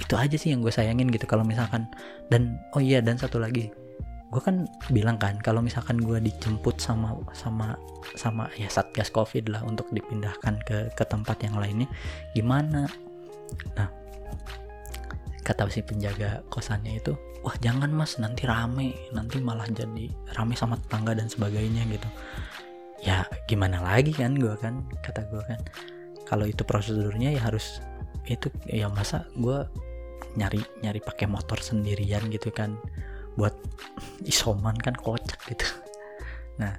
itu 0.00 0.14
aja 0.16 0.36
sih 0.40 0.50
yang 0.50 0.64
gue 0.64 0.72
sayangin 0.72 1.10
gitu 1.12 1.28
kalau 1.28 1.44
misalkan. 1.44 1.86
Dan 2.30 2.58
oh 2.74 2.82
iya 2.82 3.02
dan 3.02 3.18
satu 3.18 3.42
lagi 3.42 3.70
gue 4.30 4.38
kan 4.38 4.70
bilang 4.94 5.18
kan 5.18 5.42
kalau 5.42 5.58
misalkan 5.58 5.98
gue 5.98 6.22
dijemput 6.22 6.78
sama 6.78 7.18
sama 7.34 7.74
sama 8.14 8.46
ya 8.54 8.70
satgas 8.70 9.10
covid 9.10 9.50
lah 9.50 9.66
untuk 9.66 9.90
dipindahkan 9.90 10.62
ke 10.62 10.86
ke 10.94 11.02
tempat 11.02 11.42
yang 11.42 11.58
lainnya 11.58 11.90
gimana? 12.38 12.86
Nah 13.74 13.90
kata 15.42 15.66
si 15.66 15.82
penjaga 15.82 16.46
kosannya 16.46 17.02
itu 17.02 17.18
wah 17.42 17.58
jangan 17.58 17.90
mas 17.90 18.22
nanti 18.22 18.46
rame 18.46 18.94
nanti 19.10 19.42
malah 19.42 19.66
jadi 19.66 20.06
rame 20.38 20.54
sama 20.54 20.78
tetangga 20.78 21.18
dan 21.18 21.26
sebagainya 21.26 21.82
gitu. 21.90 22.08
Ya 23.02 23.26
gimana 23.50 23.82
lagi 23.82 24.14
kan 24.14 24.38
gue 24.38 24.54
kan 24.62 24.86
kata 25.02 25.26
gue 25.26 25.42
kan. 25.42 25.60
Kalau 26.30 26.46
itu 26.46 26.62
prosedurnya 26.62 27.34
ya 27.34 27.50
harus 27.50 27.82
itu 28.30 28.46
ya 28.70 28.86
masa 28.86 29.26
gue 29.34 29.66
nyari 30.38 30.62
nyari 30.86 31.02
pakai 31.02 31.26
motor 31.26 31.58
sendirian 31.58 32.30
gitu 32.30 32.54
kan 32.54 32.78
buat 33.40 33.56
isoman 34.28 34.76
kan 34.76 34.92
kocak 34.92 35.40
gitu. 35.48 35.64
Nah 36.60 36.76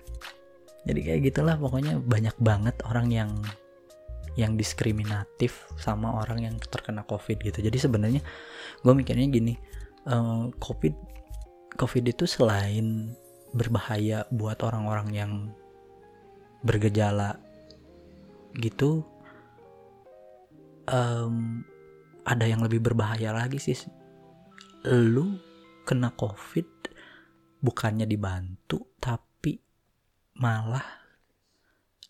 jadi 0.86 1.00
kayak 1.02 1.22
gitulah 1.34 1.58
pokoknya 1.58 1.98
banyak 1.98 2.38
banget 2.38 2.78
orang 2.86 3.10
yang 3.10 3.32
yang 4.40 4.56
diskriminatif 4.56 5.68
sama 5.76 6.24
orang 6.24 6.46
yang 6.46 6.56
terkena 6.62 7.04
covid 7.04 7.42
gitu. 7.42 7.60
Jadi 7.60 7.78
sebenarnya 7.82 8.22
gue 8.86 8.94
mikirnya 8.94 9.28
gini 9.28 9.54
uh, 10.08 10.54
covid 10.62 10.96
covid 11.76 12.04
itu 12.08 12.24
selain 12.30 13.12
berbahaya 13.52 14.24
buat 14.32 14.62
orang-orang 14.64 15.10
yang 15.12 15.32
bergejala 16.64 17.36
gitu 18.56 19.04
um, 20.88 21.66
ada 22.24 22.46
yang 22.46 22.62
lebih 22.64 22.80
berbahaya 22.80 23.34
lagi 23.36 23.60
sih. 23.60 23.78
Lu 24.88 25.36
kena 25.84 26.14
covid 26.14 26.68
bukannya 27.62 28.10
dibantu 28.10 28.98
tapi 28.98 29.62
malah 30.42 31.02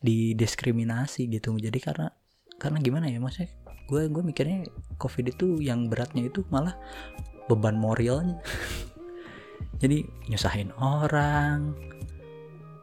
didiskriminasi 0.01 1.29
gitu. 1.29 1.55
Jadi 1.59 1.77
karena 1.77 2.09
karena 2.57 2.77
gimana 2.81 3.09
ya 3.09 3.17
maksudnya 3.17 3.51
gue 3.89 4.07
gue 4.07 4.23
mikirnya 4.23 4.65
covid 4.95 5.35
itu 5.35 5.59
yang 5.59 5.91
beratnya 5.91 6.27
itu 6.27 6.47
malah 6.49 6.73
beban 7.51 7.77
moralnya. 7.77 8.39
Jadi 9.81 10.05
nyusahin 10.29 10.71
orang 10.77 11.73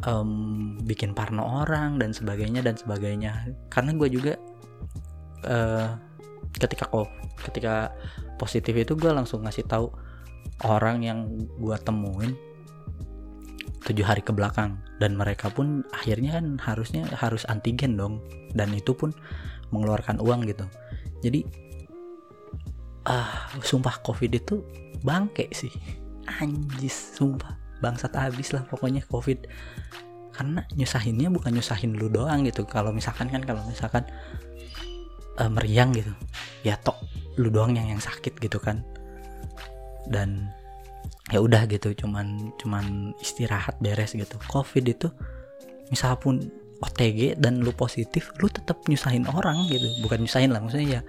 um, 0.07 0.75
bikin 0.83 1.15
parno 1.15 1.43
orang 1.65 1.99
dan 1.99 2.15
sebagainya 2.15 2.63
dan 2.63 2.77
sebagainya. 2.77 3.55
Karena 3.73 3.97
gue 3.97 4.09
juga 4.13 4.35
uh, 5.47 5.97
ketika 6.55 6.91
kok 6.91 7.09
ketika 7.49 7.95
positif 8.39 8.75
itu 8.75 8.95
gue 8.99 9.11
langsung 9.11 9.47
ngasih 9.47 9.67
tahu 9.67 9.91
orang 10.67 11.07
yang 11.07 11.19
gue 11.59 11.77
temuin 11.83 12.35
tujuh 13.87 14.05
hari 14.05 14.21
ke 14.25 14.35
belakang. 14.35 14.79
Dan 14.99 15.15
mereka 15.15 15.49
pun 15.49 15.87
akhirnya 15.95 16.43
kan 16.43 16.59
harusnya 16.59 17.07
harus 17.15 17.47
antigen 17.47 17.95
dong. 17.95 18.21
Dan 18.53 18.75
itu 18.75 18.93
pun 18.93 19.15
mengeluarkan 19.71 20.19
uang 20.19 20.49
gitu. 20.51 20.67
Jadi 21.23 21.47
ah 23.09 23.49
sumpah 23.63 24.03
covid 24.03 24.35
itu 24.35 24.61
bangke 25.07 25.49
sih. 25.55 25.71
Anjis 26.27 27.15
sumpah. 27.15 27.55
Bangsat 27.79 28.13
abis 28.19 28.53
lah 28.53 28.67
pokoknya 28.67 29.07
covid. 29.07 29.47
Karena 30.35 30.63
nyusahinnya 30.75 31.31
bukan 31.31 31.55
nyusahin 31.55 31.95
lu 31.95 32.11
doang 32.11 32.43
gitu. 32.47 32.67
Kalau 32.67 32.91
misalkan 32.91 33.31
kan 33.31 33.43
kalau 33.47 33.63
misalkan 33.65 34.03
uh, 35.39 35.51
meriang 35.51 35.95
gitu. 35.95 36.11
Ya 36.67 36.75
tok 36.75 36.99
lu 37.39 37.55
doang 37.55 37.79
yang 37.79 37.87
yang 37.87 38.03
sakit 38.03 38.43
gitu 38.43 38.59
kan 38.59 38.83
dan 40.09 40.53
ya 41.29 41.45
udah 41.45 41.69
gitu 41.69 41.93
cuman 41.93 42.57
cuman 42.57 43.13
istirahat 43.21 43.77
beres 43.79 44.17
gitu. 44.17 44.41
Covid 44.49 44.85
itu 44.89 45.09
misal 45.93 46.17
pun 46.17 46.41
OTG 46.79 47.37
dan 47.43 47.61
lu 47.61 47.75
positif 47.75 48.31
lu 48.41 48.49
tetap 48.49 48.81
nyusahin 48.89 49.29
orang 49.29 49.69
gitu. 49.69 49.87
Bukan 50.05 50.25
nyusahin 50.25 50.51
lah 50.55 50.61
maksudnya 50.65 50.89
ya 50.89 51.03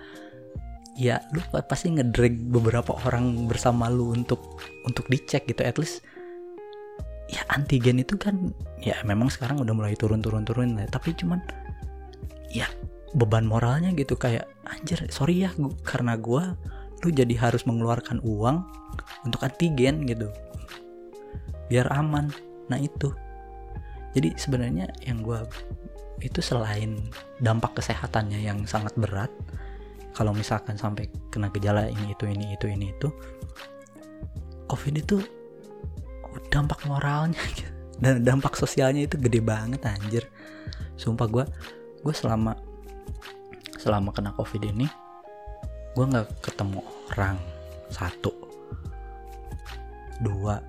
ya 1.00 1.16
lu 1.32 1.40
pasti 1.64 1.96
ngedrag 1.96 2.36
beberapa 2.52 2.92
orang 3.08 3.48
bersama 3.48 3.88
lu 3.88 4.12
untuk 4.12 4.60
untuk 4.84 5.08
dicek 5.08 5.48
gitu. 5.48 5.64
At 5.64 5.80
least 5.80 6.04
ya 7.30 7.46
antigen 7.54 8.02
itu 8.02 8.18
kan 8.18 8.52
ya 8.82 9.00
memang 9.06 9.30
sekarang 9.32 9.62
udah 9.62 9.72
mulai 9.72 9.96
turun-turun-turun 9.96 10.82
tapi 10.90 11.16
cuman 11.16 11.40
ya 12.52 12.68
beban 13.16 13.48
moralnya 13.48 13.96
gitu. 13.96 14.20
Kayak 14.20 14.52
anjir 14.68 15.00
sorry 15.14 15.48
ya 15.48 15.54
gua, 15.56 15.72
karena 15.86 16.20
gue 16.20 16.44
lu 17.04 17.10
jadi 17.12 17.36
harus 17.40 17.64
mengeluarkan 17.64 18.20
uang 18.24 18.64
untuk 19.24 19.42
antigen 19.44 20.04
gitu. 20.08 20.28
Biar 21.72 21.88
aman. 21.94 22.32
Nah 22.68 22.80
itu. 22.80 23.14
Jadi 24.18 24.34
sebenarnya 24.36 24.90
yang 25.06 25.22
gue 25.22 25.38
itu 26.20 26.44
selain 26.44 27.00
dampak 27.40 27.80
kesehatannya 27.80 28.44
yang 28.44 28.68
sangat 28.68 28.92
berat 29.00 29.32
kalau 30.12 30.36
misalkan 30.36 30.76
sampai 30.76 31.08
kena 31.32 31.48
gejala 31.54 31.88
ini 31.88 32.12
itu 32.12 32.28
ini 32.28 32.52
itu 32.60 32.68
ini 32.68 32.92
itu 32.92 33.08
covid 34.68 35.00
itu 35.00 35.24
dampak 36.52 36.84
moralnya 36.84 37.40
gitu. 37.56 37.72
dan 38.04 38.20
dampak 38.26 38.60
sosialnya 38.60 39.08
itu 39.08 39.16
gede 39.16 39.40
banget 39.40 39.80
anjir. 39.88 40.28
Sumpah 41.00 41.28
gue 41.32 41.46
gue 42.04 42.16
selama 42.16 42.60
selama 43.80 44.12
kena 44.12 44.36
covid 44.36 44.68
ini 44.68 44.88
gue 46.00 46.08
nggak 46.16 46.32
ketemu 46.40 46.80
orang. 47.12 47.36
Satu. 47.92 48.32
Dua. 50.24 50.64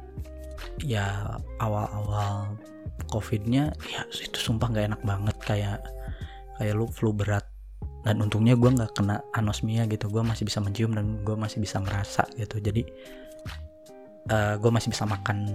Ya 0.82 1.38
awal-awal 1.62 2.58
covidnya 3.06 3.70
ya 3.86 4.02
itu 4.10 4.38
sumpah 4.42 4.74
nggak 4.74 4.86
enak 4.90 5.02
banget. 5.06 5.36
Kayak 5.46 5.78
kayak 6.58 6.74
lu 6.74 6.90
flu 6.90 7.14
berat. 7.14 7.46
Dan 8.02 8.26
untungnya 8.26 8.58
gue 8.58 8.74
nggak 8.74 8.90
kena 8.98 9.22
anosmia 9.38 9.86
gitu. 9.86 10.10
Gue 10.10 10.26
masih 10.26 10.50
bisa 10.50 10.58
mencium 10.58 10.98
dan 10.98 11.22
gue 11.22 11.36
masih 11.38 11.62
bisa 11.62 11.78
merasa 11.78 12.26
gitu. 12.34 12.58
Jadi 12.58 12.82
uh, 14.26 14.34
eh, 14.34 14.54
gue 14.58 14.70
masih 14.74 14.90
bisa 14.90 15.06
makan 15.06 15.46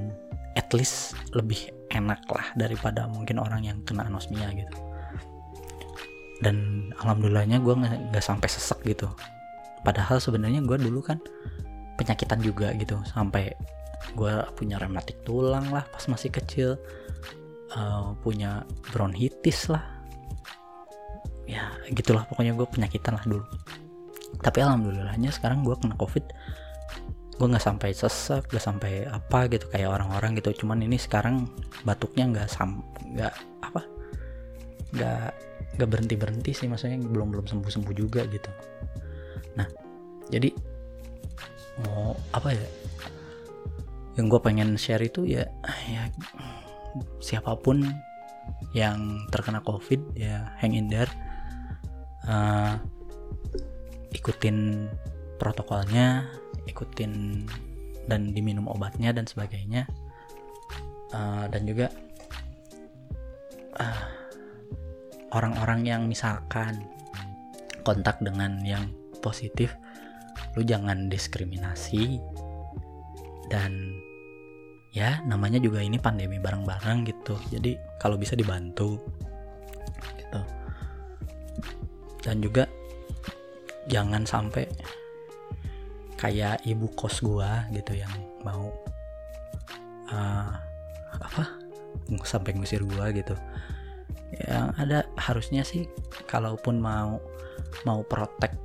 at 0.56 0.72
least 0.72 1.20
lebih 1.36 1.68
enak 1.92 2.24
lah 2.32 2.48
daripada 2.56 3.12
mungkin 3.12 3.44
orang 3.44 3.68
yang 3.68 3.84
kena 3.84 4.08
anosmia 4.08 4.56
gitu. 4.56 4.78
Dan 6.40 6.88
alhamdulillahnya 6.96 7.60
gue 7.60 7.76
nggak 7.76 8.24
sampai 8.24 8.48
sesek 8.48 8.80
gitu 8.88 9.12
padahal 9.86 10.18
sebenarnya 10.18 10.66
gue 10.66 10.82
dulu 10.82 11.06
kan 11.06 11.22
penyakitan 11.96 12.42
juga 12.42 12.74
gitu 12.76 12.98
sampai 13.06 13.54
gue 14.18 14.34
punya 14.58 14.82
rematik 14.82 15.22
tulang 15.24 15.70
lah 15.72 15.86
pas 15.88 16.04
masih 16.10 16.34
kecil 16.34 16.76
uh, 17.74 18.18
punya 18.20 18.66
bronkitis 18.92 19.72
lah. 19.72 19.82
Ya 21.46 21.70
gitulah 21.94 22.26
pokoknya 22.26 22.58
gue 22.58 22.68
penyakitan 22.68 23.16
lah 23.16 23.26
dulu. 23.26 23.46
Tapi 24.42 24.58
alhamdulillahnya 24.66 25.32
sekarang 25.32 25.64
gue 25.64 25.78
kena 25.78 25.96
covid 25.96 26.26
gue 27.36 27.52
nggak 27.52 27.68
sampai 27.68 27.92
sesek 27.92 28.48
gak 28.48 28.64
sampai 28.64 29.12
apa 29.12 29.52
gitu 29.52 29.68
kayak 29.70 29.92
orang-orang 29.96 30.36
gitu. 30.40 30.66
Cuman 30.66 30.84
ini 30.84 31.00
sekarang 31.00 31.48
batuknya 31.88 32.28
nggak 32.28 32.48
sam 32.50 32.84
nggak 33.16 33.34
apa 33.64 33.82
nggak 34.96 35.30
nggak 35.76 35.90
berhenti 35.92 36.16
berhenti 36.16 36.52
sih 36.56 36.68
maksudnya 36.72 37.00
belum 37.04 37.36
belum 37.36 37.46
sembuh 37.48 37.68
sembuh 37.68 37.96
juga 37.96 38.24
gitu 38.32 38.48
jadi 40.30 40.50
mau 41.86 42.16
apa 42.34 42.56
ya? 42.56 42.68
Yang 44.16 44.26
gue 44.32 44.42
pengen 44.42 44.70
share 44.80 45.04
itu 45.04 45.28
ya 45.28 45.44
ya 45.92 46.08
siapa 47.20 47.60
pun 47.60 47.84
yang 48.72 49.28
terkena 49.32 49.60
covid 49.64 50.00
ya 50.16 50.56
hang 50.60 50.76
in 50.76 50.88
there 50.88 51.12
uh, 52.28 52.80
ikutin 54.16 54.88
protokolnya 55.36 56.28
ikutin 56.68 57.44
dan 58.08 58.32
diminum 58.32 58.70
obatnya 58.70 59.12
dan 59.12 59.28
sebagainya 59.28 59.90
uh, 61.12 61.46
dan 61.50 61.62
juga 61.68 61.92
uh, 63.80 64.04
orang-orang 65.36 65.84
yang 65.84 66.02
misalkan 66.08 66.86
kontak 67.84 68.18
dengan 68.24 68.62
yang 68.64 68.88
positif 69.20 69.76
lu 70.56 70.64
jangan 70.64 71.08
diskriminasi. 71.12 72.20
Dan 73.52 73.94
ya 74.96 75.22
namanya 75.28 75.62
juga 75.62 75.84
ini 75.84 76.00
pandemi 76.02 76.40
bareng-bareng 76.42 77.06
gitu. 77.06 77.36
Jadi 77.52 77.78
kalau 78.02 78.16
bisa 78.16 78.34
dibantu. 78.34 78.98
Gitu. 80.18 80.42
Dan 82.26 82.42
juga 82.42 82.66
jangan 83.86 84.26
sampai 84.26 84.66
kayak 86.18 86.64
ibu 86.66 86.90
kos 86.98 87.22
gua 87.22 87.70
gitu 87.70 87.94
yang 87.94 88.10
mau 88.42 88.74
uh, 90.10 90.50
apa? 91.22 91.44
Sampai 92.26 92.58
ngusir 92.58 92.82
gua 92.82 93.14
gitu. 93.14 93.38
Yang 94.42 94.68
ada 94.82 95.00
harusnya 95.22 95.62
sih 95.62 95.86
kalaupun 96.26 96.82
mau 96.82 97.22
mau 97.86 98.02
protek 98.02 98.65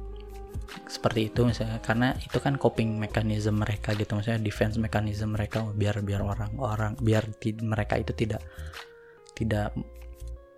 seperti 0.87 1.33
itu 1.33 1.47
misalnya. 1.47 1.79
Karena 1.83 2.15
itu 2.19 2.39
kan 2.39 2.57
coping 2.57 2.99
mechanism 2.99 3.63
mereka 3.63 3.95
gitu 3.95 4.15
maksudnya 4.17 4.41
defense 4.43 4.77
mechanism 4.77 5.35
mereka 5.35 5.65
biar 5.75 6.03
biar 6.03 6.21
orang 6.23 6.53
orang 6.59 6.93
biar 6.99 7.27
mereka 7.63 7.99
itu 7.99 8.13
tidak 8.15 8.43
tidak 9.35 9.73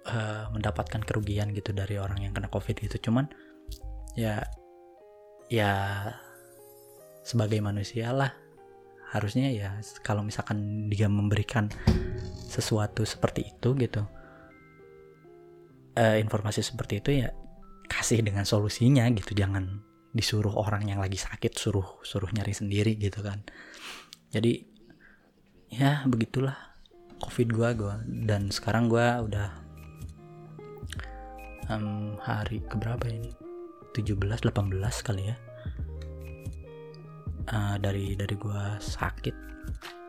uh, 0.09 0.51
mendapatkan 0.51 1.03
kerugian 1.03 1.55
gitu 1.55 1.71
dari 1.71 1.97
orang 2.01 2.23
yang 2.23 2.33
kena 2.35 2.51
covid 2.51 2.79
gitu. 2.79 3.11
Cuman 3.11 3.29
ya 4.19 4.43
ya 5.53 5.73
sebagai 7.23 7.63
manusia 7.63 8.11
lah 8.11 8.33
harusnya 9.13 9.53
ya 9.53 9.77
kalau 10.01 10.25
misalkan 10.25 10.89
dia 10.89 11.05
memberikan 11.07 11.69
sesuatu 12.49 13.05
seperti 13.05 13.53
itu 13.53 13.77
gitu 13.77 14.03
uh, 15.97 16.17
informasi 16.17 16.65
seperti 16.65 17.05
itu 17.05 17.11
ya 17.25 17.29
kasih 17.89 18.25
dengan 18.25 18.49
solusinya 18.49 19.05
gitu. 19.13 19.37
Jangan 19.37 19.92
disuruh 20.13 20.53
orang 20.53 20.93
yang 20.93 21.01
lagi 21.01 21.17
sakit 21.17 21.57
suruh 21.57 22.05
suruh 22.05 22.29
nyari 22.31 22.53
sendiri 22.53 22.95
gitu 23.01 23.25
kan. 23.25 23.41
Jadi 24.29 24.61
ya 25.73 26.05
begitulah 26.05 26.57
covid 27.17 27.49
gua 27.49 27.73
gua 27.73 27.95
dan 28.05 28.53
sekarang 28.53 28.93
gua 28.93 29.25
udah 29.25 29.49
um, 31.73 32.21
hari 32.21 32.61
keberapa 32.69 33.09
ini? 33.09 33.33
17 33.97 34.21
18 34.21 34.53
kali 35.05 35.33
ya. 35.33 35.37
Uh, 37.49 37.77
dari 37.81 38.13
dari 38.15 38.37
gua 38.37 38.77
sakit. 38.81 39.35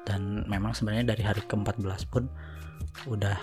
Dan 0.04 0.44
memang 0.52 0.76
sebenarnya 0.76 1.16
dari 1.16 1.24
hari 1.24 1.40
ke-14 1.48 2.12
pun 2.12 2.28
udah 3.08 3.40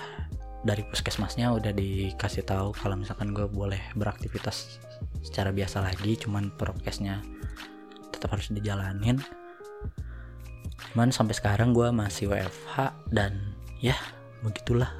dari 0.61 0.85
puskesmasnya 0.85 1.57
udah 1.57 1.73
dikasih 1.73 2.45
tahu 2.45 2.77
kalau 2.77 3.01
misalkan 3.01 3.33
gue 3.33 3.49
boleh 3.49 3.81
beraktivitas 3.97 4.77
secara 5.21 5.53
biasa 5.53 5.85
lagi 5.85 6.17
cuman 6.17 6.53
prokesnya 6.55 7.21
tetap 8.13 8.37
harus 8.37 8.53
dijalanin. 8.53 9.21
Cuman 10.91 11.15
sampai 11.15 11.37
sekarang 11.37 11.71
gue 11.77 11.89
masih 11.93 12.33
WFH 12.33 12.93
dan 13.15 13.37
ya 13.79 13.97
begitulah. 14.43 14.91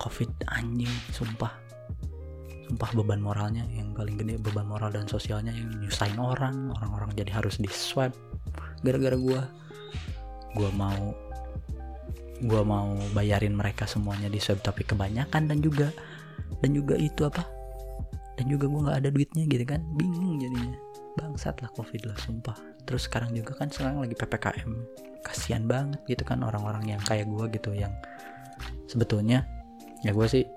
Covid 0.00 0.32
anjing 0.48 0.90
sumpah. 1.12 1.52
Sumpah 2.66 2.90
beban 2.96 3.20
moralnya 3.20 3.68
yang 3.68 3.92
paling 3.92 4.16
gede 4.16 4.40
beban 4.40 4.64
moral 4.64 4.88
dan 4.88 5.04
sosialnya 5.04 5.52
yang 5.52 5.68
nyusahin 5.84 6.16
orang. 6.16 6.72
Orang-orang 6.80 7.12
jadi 7.12 7.36
harus 7.36 7.60
di 7.60 7.68
swab 7.68 8.16
gara-gara 8.80 9.16
gue 9.16 9.40
gue 10.56 10.70
mau 10.74 11.12
gue 12.40 12.62
mau 12.64 12.96
bayarin 13.12 13.52
mereka 13.52 13.84
semuanya 13.84 14.32
di 14.32 14.40
swab 14.40 14.64
tapi 14.64 14.82
kebanyakan 14.88 15.44
dan 15.46 15.58
juga 15.60 15.92
dan 16.64 16.72
juga 16.72 16.96
itu 16.96 17.28
apa 17.28 17.44
dan 18.40 18.48
juga 18.48 18.72
gue 18.72 18.80
nggak 18.80 18.98
ada 19.04 19.10
duitnya 19.12 19.44
gitu 19.44 19.64
kan. 19.68 19.84
Bingung 19.92 20.40
jadinya. 20.40 20.80
Bangsat 21.20 21.60
lah 21.60 21.68
covid 21.76 22.08
lah 22.08 22.16
sumpah. 22.16 22.56
Terus 22.88 23.04
sekarang 23.04 23.36
juga 23.36 23.52
kan 23.52 23.68
sekarang 23.68 24.00
lagi 24.00 24.16
ppkm 24.16 24.72
kasihan 25.20 25.68
banget 25.68 26.00
gitu 26.08 26.24
kan 26.24 26.40
orang-orang 26.40 26.96
yang 26.96 27.00
kayak 27.04 27.28
gue 27.28 27.44
gitu 27.52 27.76
yang 27.76 27.92
sebetulnya 28.88 29.44
ya 30.00 30.16
gue 30.16 30.24
sih 30.24 30.48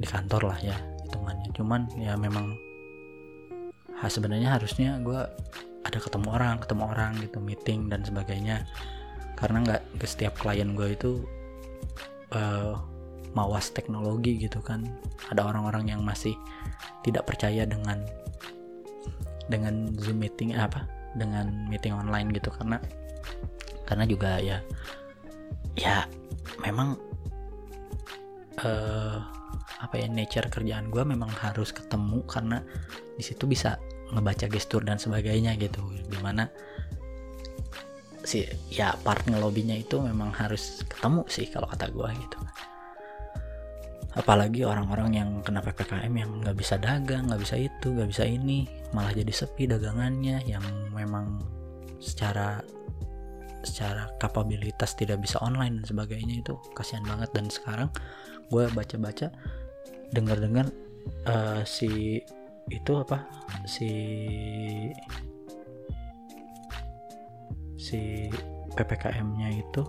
di 0.00 0.08
kantor 0.08 0.56
lah 0.56 0.58
ya 0.64 0.76
hitungannya. 1.04 1.52
Cuman 1.52 1.80
ya 2.00 2.16
memang 2.16 2.56
ha, 4.00 4.08
sebenarnya 4.08 4.56
harusnya 4.56 4.96
gue 5.04 5.20
ada 5.84 5.98
ketemu 6.00 6.32
orang 6.32 6.56
ketemu 6.64 6.84
orang 6.88 7.12
gitu 7.20 7.38
meeting 7.44 7.92
dan 7.92 8.00
sebagainya. 8.00 8.64
Karena 9.36 9.60
nggak 9.60 10.00
ke 10.00 10.06
setiap 10.08 10.40
klien 10.40 10.72
gue 10.72 10.88
itu 10.96 11.20
uh, 12.32 12.80
mawas 13.32 13.72
teknologi 13.72 14.38
gitu 14.38 14.60
kan. 14.62 14.84
Ada 15.32 15.44
orang-orang 15.44 15.92
yang 15.92 16.00
masih 16.04 16.36
tidak 17.04 17.28
percaya 17.28 17.64
dengan 17.68 18.04
dengan 19.48 19.92
zoom 19.96 20.20
meeting 20.20 20.52
eh, 20.52 20.64
apa 20.64 20.84
dengan 21.16 21.48
meeting 21.68 21.96
online 21.96 22.32
gitu. 22.32 22.52
Karena 22.52 22.78
karena 23.88 24.04
juga 24.04 24.38
ya 24.40 24.60
ya 25.78 26.04
memang 26.60 26.98
uh, 28.60 29.18
apa 29.78 29.94
ya 29.94 30.10
nature 30.10 30.50
kerjaan 30.50 30.90
gue 30.90 31.02
memang 31.06 31.30
harus 31.30 31.70
ketemu 31.70 32.26
karena 32.26 32.58
di 33.14 33.22
situ 33.22 33.46
bisa 33.46 33.78
ngebaca 34.12 34.50
gestur 34.50 34.82
dan 34.84 35.00
sebagainya 35.00 35.56
gitu. 35.56 35.80
Di 36.08 36.18
mana 36.20 36.48
si 38.28 38.44
ya 38.68 38.92
part 39.00 39.24
ngelobinya 39.24 39.72
itu 39.72 39.96
memang 40.04 40.34
harus 40.36 40.84
ketemu 40.84 41.24
sih 41.32 41.48
kalau 41.48 41.64
kata 41.64 41.88
gue 41.88 42.08
gitu 42.12 42.38
apalagi 44.18 44.66
orang-orang 44.66 45.14
yang 45.14 45.30
kena 45.46 45.62
ppkm 45.62 46.10
yang 46.10 46.30
nggak 46.42 46.58
bisa 46.58 46.74
dagang 46.74 47.30
nggak 47.30 47.38
bisa 47.38 47.54
itu 47.54 47.86
nggak 47.94 48.10
bisa 48.10 48.26
ini 48.26 48.66
malah 48.90 49.14
jadi 49.14 49.30
sepi 49.30 49.70
dagangannya 49.70 50.42
yang 50.42 50.64
memang 50.90 51.38
secara 52.02 52.58
secara 53.62 54.10
kapabilitas 54.22 54.94
tidak 54.94 55.22
bisa 55.22 55.38
online 55.42 55.82
dan 55.82 55.84
sebagainya 55.86 56.42
itu 56.42 56.54
kasihan 56.74 57.04
banget. 57.06 57.30
Dan 57.34 57.46
sekarang 57.50 57.90
gue 58.48 58.64
baca-baca 58.72 59.28
dengar-dengar 60.14 60.70
uh, 61.28 61.62
si 61.66 62.22
itu 62.68 62.92
apa 63.00 63.24
si 63.64 63.90
si 67.80 68.28
ppkm-nya 68.76 69.48
itu 69.56 69.82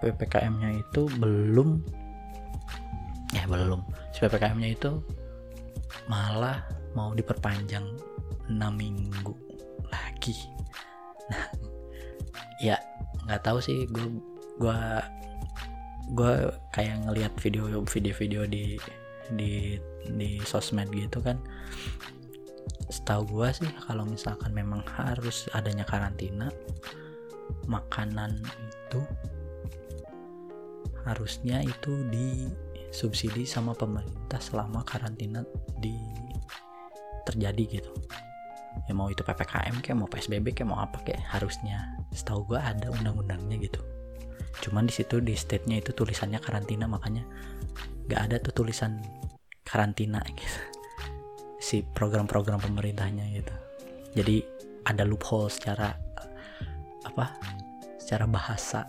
ppkm-nya 0.00 0.80
itu 0.80 1.06
belum. 1.20 1.84
Ya 3.30 3.46
belum. 3.46 3.84
Si 4.10 4.24
ppkm-nya 4.24 4.74
itu 4.74 5.00
malah 6.10 6.66
mau 6.98 7.14
diperpanjang 7.14 7.86
6 8.50 8.56
minggu 8.74 9.34
lagi. 9.92 10.34
Nah 11.30 11.46
ya 12.58 12.76
nggak 13.28 13.44
tahu 13.46 13.62
sih. 13.62 13.86
Gue 13.86 14.18
gue 14.58 14.80
gue 16.10 16.34
kayak 16.74 17.06
ngelihat 17.06 17.32
video 17.38 17.86
video-video 17.86 18.42
di 18.50 18.74
di 19.30 19.78
di 20.10 20.42
sosmed 20.42 20.90
gitu 20.90 21.22
kan. 21.22 21.38
Setahu 22.90 23.22
gue 23.38 23.48
sih 23.54 23.70
kalau 23.86 24.02
misalkan 24.02 24.50
memang 24.50 24.82
harus 24.98 25.46
adanya 25.54 25.86
karantina 25.86 26.50
makanan 27.70 28.42
itu 28.42 29.00
harusnya 31.06 31.64
itu 31.64 32.04
disubsidi 32.10 33.48
sama 33.48 33.72
pemerintah 33.72 34.40
selama 34.40 34.84
karantina 34.84 35.44
di 35.80 35.96
terjadi 37.24 37.80
gitu. 37.80 37.92
Ya 38.86 38.94
mau 38.94 39.10
itu 39.10 39.22
ppkm 39.22 39.82
kayak 39.82 39.98
mau 39.98 40.08
psbb 40.10 40.54
kayak 40.54 40.68
mau 40.68 40.80
apa 40.82 41.02
kayak 41.02 41.22
harusnya. 41.30 41.94
Setahu 42.14 42.54
gue 42.54 42.60
ada 42.60 42.90
undang-undangnya 42.90 43.56
gitu. 43.60 43.80
Cuman 44.60 44.86
di 44.86 44.92
situ 44.94 45.22
di 45.22 45.34
state-nya 45.34 45.80
itu 45.80 45.94
tulisannya 45.94 46.38
karantina 46.42 46.90
makanya 46.90 47.24
nggak 48.10 48.20
ada 48.30 48.36
tuh 48.42 48.64
tulisan 48.64 48.98
karantina 49.62 50.22
gitu. 50.38 50.60
Si 51.60 51.82
program-program 51.84 52.62
pemerintahnya 52.62 53.24
gitu. 53.36 53.54
Jadi 54.16 54.42
ada 54.88 55.06
loophole 55.06 55.52
secara 55.52 55.94
apa 57.04 57.36
secara 58.00 58.26
bahasa 58.26 58.86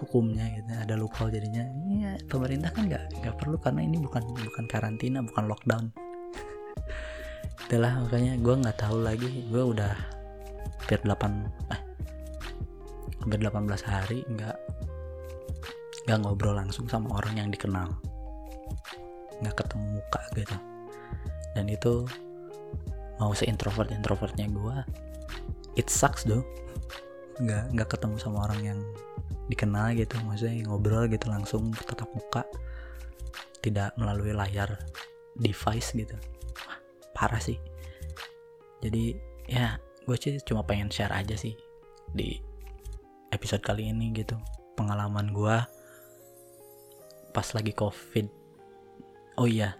hukumnya 0.00 0.48
gitu 0.56 0.72
ada 0.72 0.94
loophole 0.96 1.30
jadinya. 1.30 1.64
Ya 1.88 2.12
pemerintah 2.26 2.72
kan 2.72 2.88
nggak 2.88 3.20
nggak 3.20 3.34
perlu 3.36 3.56
karena 3.60 3.84
ini 3.84 4.00
bukan 4.00 4.24
bukan 4.24 4.64
karantina 4.66 5.20
bukan 5.20 5.44
lockdown. 5.46 5.84
Itulah 7.68 8.02
makanya 8.02 8.40
gue 8.40 8.54
nggak 8.64 8.78
tahu 8.80 9.04
lagi. 9.04 9.28
Gue 9.52 9.62
udah 9.62 9.92
hampir 10.80 11.00
8 11.04 11.70
eh 11.70 11.80
hampir 13.20 13.38
18 13.44 13.68
hari 13.84 14.18
nggak 14.26 14.56
nggak 16.08 16.18
ngobrol 16.24 16.56
langsung 16.56 16.88
sama 16.88 17.20
orang 17.20 17.36
yang 17.36 17.48
dikenal. 17.52 17.92
Nggak 19.44 19.60
ketemu 19.60 20.00
muka 20.00 20.20
gitu. 20.34 20.56
Dan 21.52 21.66
itu 21.68 22.08
mau 23.20 23.36
se 23.36 23.44
introvert 23.44 23.92
introvertnya 23.92 24.48
gue 24.48 24.76
it 25.76 25.92
sucks 25.92 26.24
dong 26.24 26.40
nggak 27.40 27.64
nggak 27.72 27.88
ketemu 27.88 28.16
sama 28.20 28.44
orang 28.44 28.60
yang 28.62 28.78
dikenal 29.50 29.90
gitu 29.98 30.14
maksudnya 30.22 30.62
ngobrol 30.68 31.10
gitu 31.10 31.26
langsung 31.26 31.74
tetap 31.74 32.06
muka 32.14 32.46
tidak 33.60 33.92
melalui 33.98 34.32
layar 34.32 34.78
device 35.36 35.92
gitu. 35.92 36.16
Wah, 36.64 36.78
parah 37.12 37.42
sih. 37.42 37.58
Jadi 38.80 39.14
ya 39.50 39.76
gue 40.06 40.16
sih 40.16 40.40
cuma 40.46 40.64
pengen 40.64 40.88
share 40.88 41.12
aja 41.12 41.36
sih 41.36 41.52
di 42.10 42.40
episode 43.30 43.62
kali 43.62 43.92
ini 43.92 44.10
gitu 44.16 44.34
pengalaman 44.74 45.30
gue 45.34 45.56
pas 47.30 47.48
lagi 47.52 47.72
covid. 47.76 48.26
Oh 49.36 49.46
iya 49.46 49.76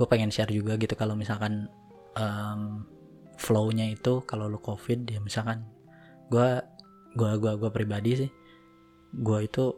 gue 0.00 0.06
pengen 0.08 0.32
share 0.32 0.48
juga 0.48 0.80
gitu 0.80 0.96
kalau 0.96 1.12
misalkan 1.12 1.68
um, 2.16 2.88
flownya 3.36 3.84
itu 3.92 4.24
kalau 4.24 4.48
lu 4.48 4.56
covid 4.56 5.04
ya 5.04 5.20
misalkan 5.20 5.68
gue 6.30 6.48
gue 7.18 7.32
gue 7.36 7.52
gue 7.58 7.70
pribadi 7.74 8.10
sih. 8.26 8.30
Gue 9.10 9.50
itu 9.50 9.74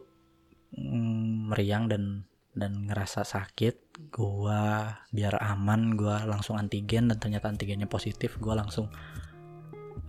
mm, 0.77 1.49
meriang 1.51 1.89
dan 1.89 2.23
dan 2.53 2.85
ngerasa 2.85 3.25
sakit. 3.25 4.05
Gue 4.13 4.61
biar 5.09 5.35
aman 5.41 5.97
gue 5.97 6.15
langsung 6.29 6.61
antigen 6.61 7.09
dan 7.09 7.17
ternyata 7.17 7.49
antigennya 7.49 7.89
positif 7.89 8.37
gue 8.37 8.53
langsung 8.53 8.87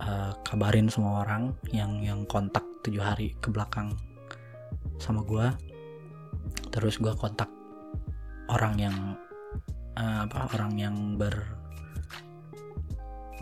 uh, 0.01 0.33
kabarin 0.43 0.89
semua 0.91 1.23
orang 1.25 1.55
yang 1.71 2.01
yang 2.03 2.23
kontak 2.27 2.63
tujuh 2.83 3.01
hari 3.01 3.33
ke 3.39 3.49
belakang 3.49 3.93
sama 5.01 5.25
gue 5.25 5.47
terus 6.71 6.99
gue 6.99 7.11
kontak 7.17 7.49
orang 8.51 8.75
yang 8.77 8.97
uh, 9.97 10.27
apa 10.27 10.53
orang 10.55 10.73
yang 10.77 10.95
ber 11.19 11.33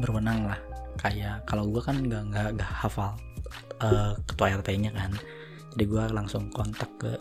berwenang 0.02 0.50
lah 0.50 0.60
kayak 1.00 1.46
kalau 1.50 1.70
gue 1.70 1.82
kan 1.82 2.02
nggak 2.02 2.24
nggak 2.34 2.50
nggak 2.60 2.72
hafal 2.84 3.18
uh, 3.82 4.14
ketua 4.26 4.60
RT-nya 4.60 4.92
kan. 4.94 5.12
Jadi 5.74 5.84
gue 5.90 6.04
langsung 6.14 6.54
kontak 6.54 6.90
ke 7.02 7.14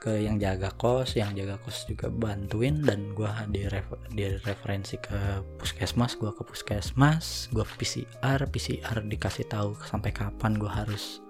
ke 0.00 0.16
yang 0.16 0.40
jaga 0.40 0.72
kos 0.72 1.12
yang 1.12 1.36
jaga 1.36 1.60
kos 1.60 1.84
juga 1.84 2.08
bantuin 2.08 2.80
dan 2.80 3.12
gue 3.12 3.28
di, 3.52 3.68
refer, 3.68 4.00
di 4.08 4.32
referensi 4.48 4.96
ke 4.96 5.44
puskesmas 5.60 6.16
gue 6.16 6.32
ke 6.32 6.40
puskesmas 6.40 7.52
gue 7.52 7.60
PCR 7.76 8.48
PCR 8.48 9.04
dikasih 9.04 9.44
tahu 9.52 9.76
sampai 9.84 10.08
kapan 10.16 10.56
gue 10.56 10.72
harus 10.72 11.20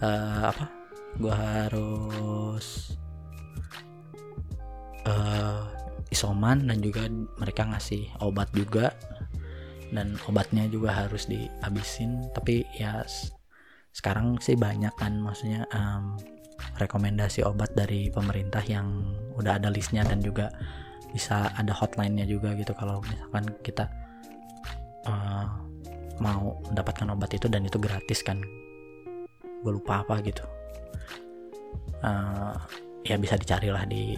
uh, 0.00 0.48
apa 0.48 0.72
gue 1.20 1.34
harus 1.36 2.96
uh, 5.04 5.68
isoman 6.08 6.72
dan 6.72 6.80
juga 6.80 7.04
mereka 7.36 7.68
ngasih 7.68 8.08
obat 8.24 8.48
juga 8.56 8.96
dan 9.90 10.16
obatnya 10.26 10.66
juga 10.70 10.94
harus 10.94 11.26
dihabisin. 11.26 12.30
Tapi 12.34 12.66
ya 12.78 13.02
sekarang 13.90 14.38
sih 14.38 14.54
banyak 14.54 14.94
kan 14.94 15.18
maksudnya 15.18 15.66
um, 15.74 16.14
rekomendasi 16.78 17.42
obat 17.42 17.72
dari 17.74 18.08
pemerintah 18.12 18.62
yang 18.64 19.14
udah 19.34 19.58
ada 19.58 19.72
listnya 19.72 20.06
dan 20.06 20.22
juga 20.22 20.52
bisa 21.10 21.50
ada 21.58 21.74
hotline-nya 21.74 22.26
juga 22.26 22.54
gitu. 22.54 22.70
Kalau 22.74 23.02
misalkan 23.02 23.44
kita 23.66 23.84
uh, 25.06 25.46
mau 26.20 26.60
mendapatkan 26.70 27.08
obat 27.10 27.32
itu 27.34 27.48
dan 27.50 27.66
itu 27.66 27.80
gratis 27.80 28.22
kan 28.22 28.38
gue 29.60 29.72
lupa 29.72 30.06
apa 30.06 30.22
gitu. 30.22 30.44
Uh, 32.00 32.56
ya 33.04 33.20
bisa 33.20 33.36
dicarilah 33.36 33.84
di 33.84 34.16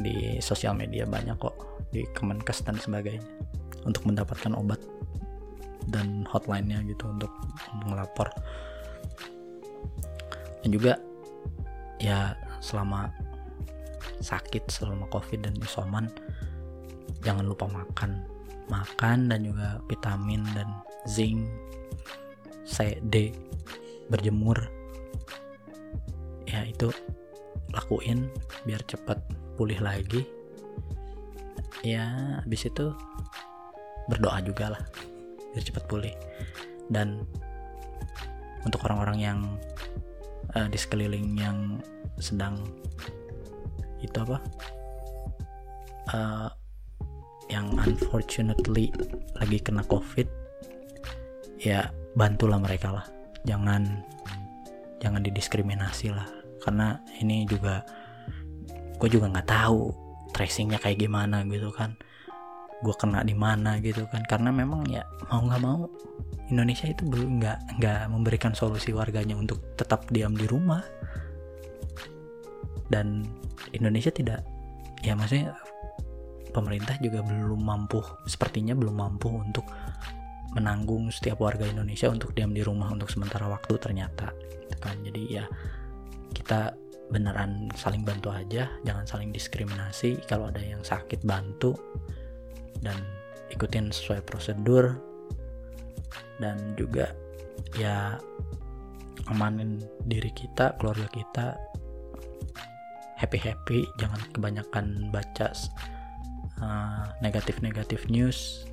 di 0.00 0.40
sosial 0.40 0.72
media 0.72 1.04
banyak 1.04 1.36
kok 1.36 1.54
di 1.92 2.02
Kemenkes 2.16 2.64
dan 2.64 2.80
sebagainya 2.80 3.22
untuk 3.84 4.08
mendapatkan 4.08 4.56
obat 4.56 4.80
dan 5.90 6.22
hotline-nya 6.30 6.84
gitu 6.86 7.08
untuk, 7.10 7.32
melapor. 7.88 8.30
Dan 10.62 10.70
juga 10.70 10.94
ya 11.98 12.38
selama 12.62 13.10
sakit 14.22 14.70
selama 14.70 15.10
covid 15.10 15.42
dan 15.42 15.54
isoman 15.58 16.06
jangan 17.26 17.46
lupa 17.46 17.66
makan. 17.66 18.22
Makan 18.70 19.26
dan 19.26 19.42
juga 19.42 19.82
vitamin 19.90 20.46
dan 20.54 20.70
zinc 21.10 21.50
C 22.62 23.02
D 23.10 23.34
berjemur. 24.06 24.54
Ya 26.46 26.62
itu 26.62 26.94
lakuin 27.74 28.30
biar 28.62 28.86
cepat 28.86 29.18
pulih 29.58 29.82
lagi. 29.82 30.22
Ya 31.82 32.38
habis 32.38 32.70
itu 32.70 32.94
berdoa 34.06 34.38
juga 34.46 34.78
lah 34.78 34.82
biar 35.52 35.64
cepat 35.64 35.84
pulih. 35.86 36.14
Dan 36.88 37.24
untuk 38.64 38.82
orang-orang 38.88 39.18
yang 39.20 39.38
uh, 40.56 40.68
di 40.68 40.78
sekeliling 40.78 41.36
yang 41.38 41.78
sedang 42.18 42.60
itu 44.02 44.18
apa 44.18 44.38
uh, 46.10 46.50
yang 47.46 47.70
unfortunately 47.78 48.90
lagi 49.38 49.58
kena 49.62 49.86
covid 49.86 50.26
ya 51.60 51.92
bantulah 52.18 52.58
mereka 52.58 52.90
lah. 52.90 53.06
Jangan 53.46 54.02
jangan 54.98 55.22
didiskriminasi 55.22 56.10
lah. 56.14 56.26
Karena 56.62 56.98
ini 57.18 57.42
juga 57.46 57.82
gue 59.02 59.08
juga 59.10 59.26
nggak 59.26 59.50
tahu 59.50 59.90
tracingnya 60.30 60.78
kayak 60.78 61.02
gimana 61.02 61.42
gitu 61.50 61.74
kan 61.74 61.98
gue 62.82 62.94
kena 62.98 63.22
di 63.22 63.32
mana 63.32 63.78
gitu 63.78 64.04
kan. 64.10 64.26
Karena 64.26 64.50
memang 64.50 64.84
ya 64.90 65.06
mau 65.30 65.46
nggak 65.46 65.62
mau 65.62 65.86
Indonesia 66.50 66.90
itu 66.90 67.06
belum 67.06 67.40
nggak 67.40 67.58
nggak 67.80 68.02
memberikan 68.10 68.52
solusi 68.52 68.92
warganya 68.92 69.38
untuk 69.38 69.62
tetap 69.78 70.10
diam 70.10 70.34
di 70.34 70.44
rumah. 70.44 70.82
Dan 72.92 73.24
Indonesia 73.72 74.12
tidak 74.12 74.44
ya 75.00 75.16
maksudnya 75.16 75.56
pemerintah 76.52 77.00
juga 77.00 77.24
belum 77.24 77.64
mampu 77.64 78.04
sepertinya 78.28 78.76
belum 78.76 78.92
mampu 79.00 79.32
untuk 79.32 79.64
menanggung 80.52 81.08
setiap 81.08 81.40
warga 81.40 81.64
Indonesia 81.64 82.12
untuk 82.12 82.36
diam 82.36 82.52
di 82.52 82.60
rumah 82.60 82.92
untuk 82.92 83.08
sementara 83.08 83.48
waktu 83.48 83.80
ternyata 83.80 84.28
gitu 84.68 84.76
kan. 84.76 85.00
Jadi 85.00 85.22
ya 85.32 85.44
kita 86.36 86.76
beneran 87.12 87.68
saling 87.76 88.04
bantu 88.04 88.32
aja 88.32 88.68
jangan 88.84 89.08
saling 89.08 89.32
diskriminasi. 89.32 90.20
Kalau 90.28 90.52
ada 90.52 90.60
yang 90.60 90.84
sakit 90.84 91.24
bantu 91.24 91.72
dan 92.82 92.98
ikutin 93.54 93.94
sesuai 93.94 94.26
prosedur 94.26 94.98
dan 96.42 96.74
juga 96.74 97.14
ya 97.78 98.18
amanin 99.30 99.78
diri 100.10 100.34
kita 100.34 100.74
keluarga 100.82 101.06
kita 101.14 101.54
happy 103.16 103.38
happy 103.38 103.86
jangan 104.02 104.18
kebanyakan 104.34 105.14
baca 105.14 105.54
uh, 106.58 107.06
negatif 107.22 107.62
negatif 107.62 108.02
news 108.10 108.66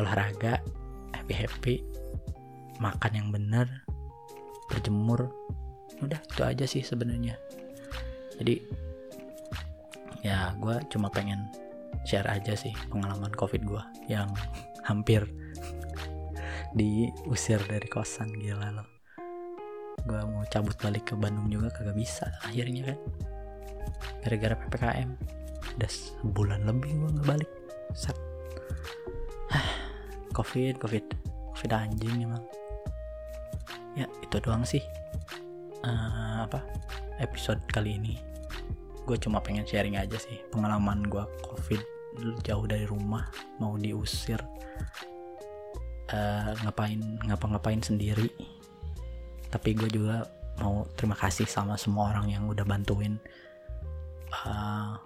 olahraga 0.00 0.64
happy 1.12 1.34
happy 1.36 1.74
makan 2.78 3.12
yang 3.12 3.28
benar 3.34 3.66
berjemur. 4.70 5.32
Udah 5.98 6.20
itu 6.22 6.42
aja 6.46 6.64
sih 6.68 6.84
sebenarnya. 6.86 7.34
Jadi 8.38 8.62
ya 10.22 10.54
gue 10.58 10.76
cuma 10.94 11.10
pengen 11.10 11.50
share 12.06 12.28
aja 12.28 12.54
sih 12.54 12.74
pengalaman 12.92 13.32
covid 13.34 13.64
gue 13.64 13.82
yang 14.10 14.30
hampir 14.84 15.26
diusir 16.76 17.58
dari 17.64 17.88
kosan 17.88 18.32
gila 18.36 18.70
loh 18.74 18.98
gue 20.08 20.20
mau 20.24 20.44
cabut 20.48 20.76
balik 20.78 21.10
ke 21.10 21.14
Bandung 21.18 21.52
juga 21.52 21.68
kagak 21.74 21.96
bisa 21.98 22.28
akhirnya 22.46 22.94
kan. 22.94 22.98
Gara-gara 24.22 24.54
ppkm 24.54 25.10
udah 25.78 25.90
sebulan 25.90 26.60
lebih 26.64 26.90
gue 26.96 27.10
nggak 27.18 27.28
balik. 27.28 27.50
Set. 27.92 28.16
Covid 30.36 30.78
covid. 30.78 31.04
Covid 31.56 31.70
anjing 31.74 32.24
emang. 32.24 32.44
Ya 33.98 34.06
itu 34.22 34.36
doang 34.38 34.62
sih. 34.62 34.84
Uh, 35.82 36.42
apa 36.42 36.62
episode 37.22 37.62
kali 37.70 38.02
ini 38.02 38.18
gue 39.08 39.16
cuma 39.16 39.40
pengen 39.40 39.64
sharing 39.64 39.96
aja 39.96 40.20
sih 40.20 40.36
pengalaman 40.52 41.00
gue 41.08 41.24
covid 41.40 41.80
jauh 42.44 42.66
dari 42.68 42.84
rumah 42.84 43.24
mau 43.56 43.80
diusir 43.80 44.36
uh, 46.12 46.52
ngapain 46.64 47.00
ngapa-ngapain 47.26 47.80
sendiri. 47.80 48.28
Tapi 49.48 49.72
gue 49.72 49.88
juga 49.88 50.28
mau 50.60 50.84
terima 50.98 51.14
kasih 51.16 51.46
sama 51.48 51.78
semua 51.78 52.12
orang 52.12 52.28
yang 52.28 52.44
udah 52.50 52.66
bantuin 52.66 53.16
uh, 54.44 54.98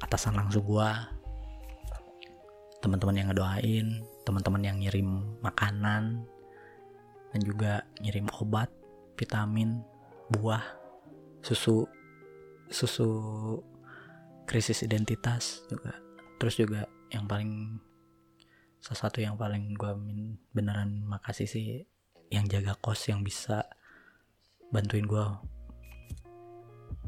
atasan 0.00 0.38
langsung 0.38 0.64
gue 0.64 0.90
teman-teman 2.78 3.18
yang 3.18 3.28
ngedoain 3.34 3.86
teman-teman 4.22 4.62
yang 4.62 4.76
ngirim 4.78 5.08
makanan 5.42 6.22
dan 7.34 7.40
juga 7.42 7.82
ngirim 7.98 8.30
obat 8.38 8.70
vitamin 9.18 9.82
buah 10.30 10.62
susu 11.42 11.90
susu 12.68 13.08
krisis 14.48 14.84
identitas 14.84 15.64
juga. 15.68 15.96
Terus 16.40 16.54
juga 16.56 16.80
yang 17.12 17.28
paling 17.28 17.80
salah 18.78 19.08
satu 19.08 19.18
yang 19.20 19.34
paling 19.34 19.74
gue 19.74 19.92
beneran 20.54 21.02
makasih 21.04 21.48
sih 21.50 21.84
yang 22.30 22.46
jaga 22.46 22.76
kos 22.78 23.08
yang 23.10 23.26
bisa 23.26 23.66
bantuin 24.70 25.08
gue 25.08 25.24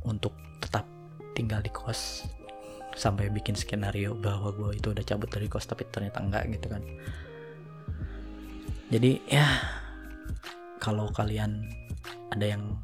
untuk 0.04 0.32
tetap 0.64 0.88
tinggal 1.36 1.60
di 1.60 1.70
kos 1.70 2.24
sampai 2.96 3.30
bikin 3.30 3.54
skenario 3.54 4.18
bahwa 4.18 4.50
gue 4.50 4.80
itu 4.80 4.90
udah 4.90 5.04
cabut 5.06 5.30
dari 5.30 5.46
kos 5.46 5.68
tapi 5.68 5.86
ternyata 5.88 6.18
enggak 6.20 6.44
gitu 6.50 6.66
kan. 6.68 6.82
Jadi 8.90 9.22
ya 9.30 9.46
kalau 10.82 11.06
kalian 11.14 11.70
ada 12.34 12.58
yang 12.58 12.80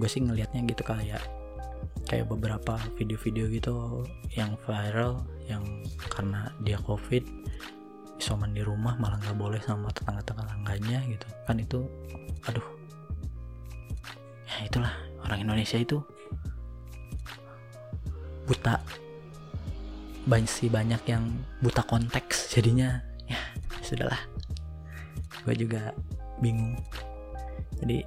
gue 0.00 0.08
sih 0.08 0.24
ngelihatnya 0.24 0.64
gitu 0.64 0.80
kali 0.80 1.12
ya 1.12 1.20
kayak 2.10 2.26
beberapa 2.26 2.74
video-video 2.98 3.46
gitu 3.54 4.02
yang 4.34 4.58
viral 4.66 5.22
yang 5.46 5.62
karena 6.10 6.50
dia 6.66 6.74
covid 6.82 7.22
isoman 8.20 8.52
di 8.52 8.60
rumah 8.60 9.00
malah 9.00 9.16
nggak 9.22 9.38
boleh 9.40 9.62
sama 9.64 9.88
tetangga-tetangganya 9.96 11.08
gitu. 11.08 11.26
Kan 11.48 11.56
itu 11.56 11.88
aduh. 12.44 12.68
Ya 14.44 14.68
itulah 14.68 14.92
orang 15.24 15.40
Indonesia 15.48 15.80
itu 15.80 16.04
buta. 18.44 18.76
Banyak 20.28 20.68
banyak 20.68 21.02
yang 21.08 21.24
buta 21.64 21.80
konteks 21.88 22.52
jadinya. 22.52 23.00
Ya 23.24 23.40
sudahlah. 23.80 24.20
Gue 25.48 25.56
juga 25.56 25.96
bingung. 26.44 26.76
Jadi 27.80 28.04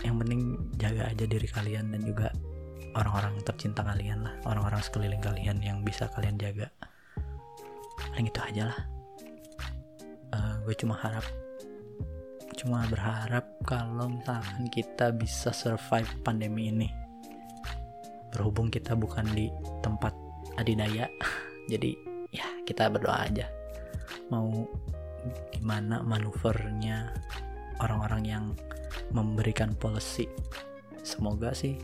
yang 0.00 0.16
penting 0.16 0.56
jaga 0.80 1.12
aja 1.12 1.24
diri 1.28 1.44
kalian 1.44 1.92
dan 1.92 2.00
juga 2.00 2.32
orang-orang 2.94 3.38
tercinta 3.46 3.86
kalian 3.86 4.26
lah. 4.26 4.34
Orang-orang 4.46 4.82
sekeliling 4.82 5.22
kalian 5.22 5.58
yang 5.62 5.82
bisa 5.86 6.10
kalian 6.14 6.36
jaga. 6.40 6.68
Paling 8.10 8.26
itu 8.30 8.40
aja 8.40 8.62
lah. 8.74 8.80
Uh, 10.30 10.38
eh, 10.38 10.54
gue 10.66 10.74
cuma 10.78 10.94
harap 10.98 11.26
cuma 12.60 12.84
berharap 12.92 13.56
kalau 13.64 14.12
misalkan 14.12 14.68
kita 14.68 15.14
bisa 15.14 15.54
survive 15.54 16.08
pandemi 16.20 16.68
ini. 16.68 16.88
Berhubung 18.30 18.68
kita 18.68 18.94
bukan 18.94 19.26
di 19.32 19.50
tempat 19.80 20.12
adidaya 20.60 21.08
jadi 21.72 21.96
ya 22.34 22.46
kita 22.66 22.90
berdoa 22.92 23.26
aja. 23.26 23.46
Mau 24.28 24.68
gimana 25.50 26.04
manuvernya 26.04 27.10
orang-orang 27.80 28.22
yang 28.28 28.44
memberikan 29.10 29.72
policy? 29.74 30.28
Semoga 31.00 31.56
sih 31.56 31.80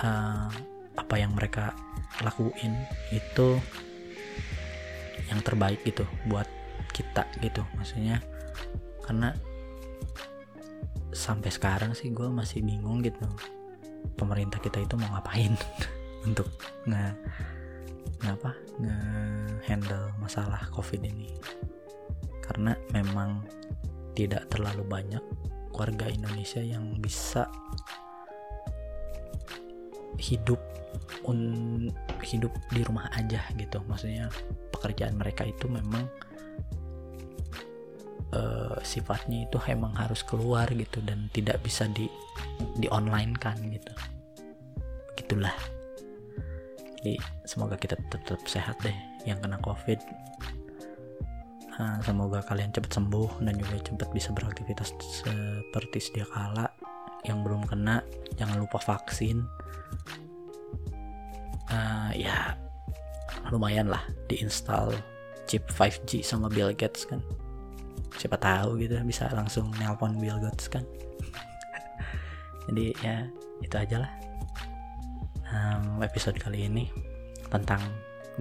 uh, 0.00 0.48
apa 0.96 1.14
yang 1.20 1.36
mereka 1.36 1.76
lakuin 2.24 2.72
itu 3.12 3.60
yang 5.28 5.40
terbaik 5.42 5.82
gitu 5.84 6.06
buat 6.28 6.48
kita 6.94 7.28
gitu. 7.44 7.62
Maksudnya 7.76 8.22
karena 9.04 9.36
sampai 11.12 11.48
sekarang 11.48 11.96
sih 11.96 12.12
gue 12.12 12.28
masih 12.28 12.60
bingung 12.60 13.00
gitu 13.00 13.24
pemerintah 14.20 14.60
kita 14.60 14.84
itu 14.84 14.94
mau 15.00 15.16
ngapain 15.16 15.56
untuk 16.28 16.48
nge 16.84 17.16
ngapa 18.24 18.52
nge 18.80 18.98
handle 19.68 20.08
masalah 20.20 20.62
covid 20.72 21.04
ini. 21.04 21.36
Karena 22.40 22.78
memang 22.94 23.42
tidak 24.16 24.48
terlalu 24.48 24.86
banyak 24.86 25.20
warga 25.76 26.08
Indonesia 26.08 26.64
yang 26.64 26.96
bisa 26.96 27.44
hidup 30.16 30.58
un 31.28 31.40
hidup 32.22 32.52
di 32.72 32.80
rumah 32.82 33.08
aja 33.14 33.42
gitu. 33.54 33.82
Maksudnya 33.84 34.28
pekerjaan 34.72 35.16
mereka 35.18 35.44
itu 35.46 35.68
memang 35.68 36.08
uh, 38.34 38.78
sifatnya 38.82 39.46
itu 39.46 39.58
emang 39.68 39.92
harus 39.94 40.24
keluar 40.26 40.66
gitu 40.72 40.98
dan 41.04 41.28
tidak 41.30 41.60
bisa 41.62 41.86
di 41.90 42.08
di 42.80 42.88
online 42.90 43.36
kan 43.36 43.56
gitu. 43.70 43.92
Begitulah. 45.12 45.54
Jadi 47.00 47.22
semoga 47.46 47.78
kita 47.78 47.94
tetap 48.10 48.40
sehat 48.48 48.80
deh 48.82 48.96
yang 49.28 49.38
kena 49.38 49.60
covid. 49.62 50.00
Uh, 51.76 52.00
semoga 52.00 52.40
kalian 52.40 52.72
cepat 52.72 52.96
sembuh 52.96 53.44
dan 53.44 53.52
juga 53.60 53.76
cepat 53.84 54.08
bisa 54.08 54.32
beraktivitas 54.32 54.96
seperti 54.96 55.98
sedia 56.00 56.26
kala. 56.26 56.72
Yang 57.26 57.38
belum 57.42 57.62
kena 57.68 58.00
jangan 58.38 58.62
lupa 58.62 58.78
vaksin 58.78 59.44
uh, 61.70 62.10
ya 62.14 62.54
lumayan 63.50 63.86
lah 63.90 64.02
diinstal 64.26 64.90
chip 65.46 65.62
5G 65.70 66.26
sama 66.26 66.50
Bill 66.50 66.74
Gates 66.74 67.06
kan. 67.06 67.22
Siapa 68.18 68.34
tahu 68.40 68.82
gitu 68.82 68.98
bisa 69.06 69.30
langsung 69.30 69.70
nelpon 69.78 70.18
Bill 70.18 70.38
Gates 70.42 70.66
kan. 70.66 70.82
Jadi 72.66 72.90
ya 73.02 73.30
itu 73.62 73.76
aja 73.78 74.02
lah. 74.02 74.12
Um, 75.46 76.02
episode 76.02 76.36
kali 76.42 76.66
ini 76.66 76.90
tentang 77.46 77.78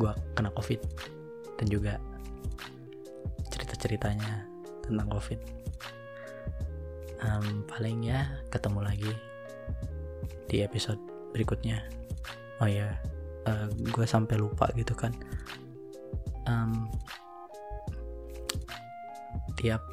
gua 0.02 0.18
kena 0.34 0.50
covid 0.58 0.82
dan 1.62 1.70
juga 1.70 2.02
cerita-ceritanya 3.54 4.50
tentang 4.82 5.08
covid. 5.14 5.38
Um, 7.22 7.64
paling 7.70 8.10
ya 8.10 8.26
ketemu 8.50 8.80
lagi 8.82 9.14
di 10.50 10.66
episode 10.66 11.15
berikutnya. 11.36 11.84
Oh 12.64 12.72
ya 12.72 12.96
gue 13.92 14.06
sampai 14.08 14.40
lupa 14.40 14.72
gitu 14.74 14.96
kan. 14.96 15.12
Em, 16.48 16.88
tiap 19.60 19.84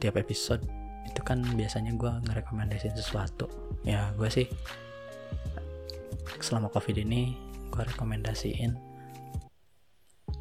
tiap 0.00 0.14
episode 0.18 0.62
itu 1.06 1.20
kan 1.22 1.44
biasanya 1.54 1.92
gue 1.94 2.10
ngerekomendasiin 2.26 2.96
sesuatu. 2.96 3.46
Ya 3.84 4.10
gue 4.16 4.26
sih 4.32 4.48
selama 6.40 6.72
covid 6.72 6.96
ini 7.02 7.36
gue 7.68 7.82
rekomendasiin 7.84 8.72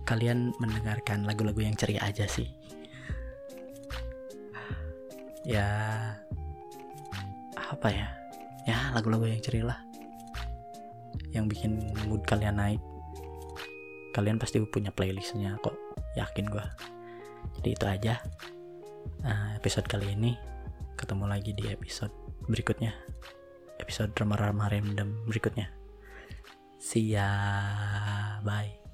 kalian 0.08 0.56
mendengarkan 0.64 1.28
lagu-lagu 1.28 1.60
yang 1.60 1.76
ceria 1.76 2.00
aja 2.08 2.24
sih. 2.26 2.48
Ya 5.44 5.68
apa 7.56 7.88
ya? 7.92 8.08
Ya 8.68 8.92
lagu-lagu 8.96 9.28
yang 9.28 9.40
ceria 9.44 9.68
lah 9.68 9.87
yang 11.38 11.48
bikin 11.48 11.94
mood 12.10 12.26
kalian 12.26 12.58
naik. 12.58 12.82
Kalian 14.12 14.42
pasti 14.42 14.58
punya 14.66 14.90
playlistnya 14.90 15.62
kok 15.62 15.78
yakin 16.18 16.50
gue 16.50 16.66
jadi 17.62 17.70
itu 17.74 17.86
aja 17.86 18.14
eh, 19.24 19.50
episode 19.58 19.88
kali 19.88 20.14
ini. 20.14 20.36
Ketemu 20.98 21.30
lagi 21.30 21.54
di 21.54 21.70
episode 21.70 22.14
berikutnya. 22.50 22.94
Episode 23.78 24.14
drama-drama 24.18 24.70
random 24.70 25.30
berikutnya. 25.30 25.70
See 26.78 27.14
ya 27.14 27.30
bye 28.42 28.87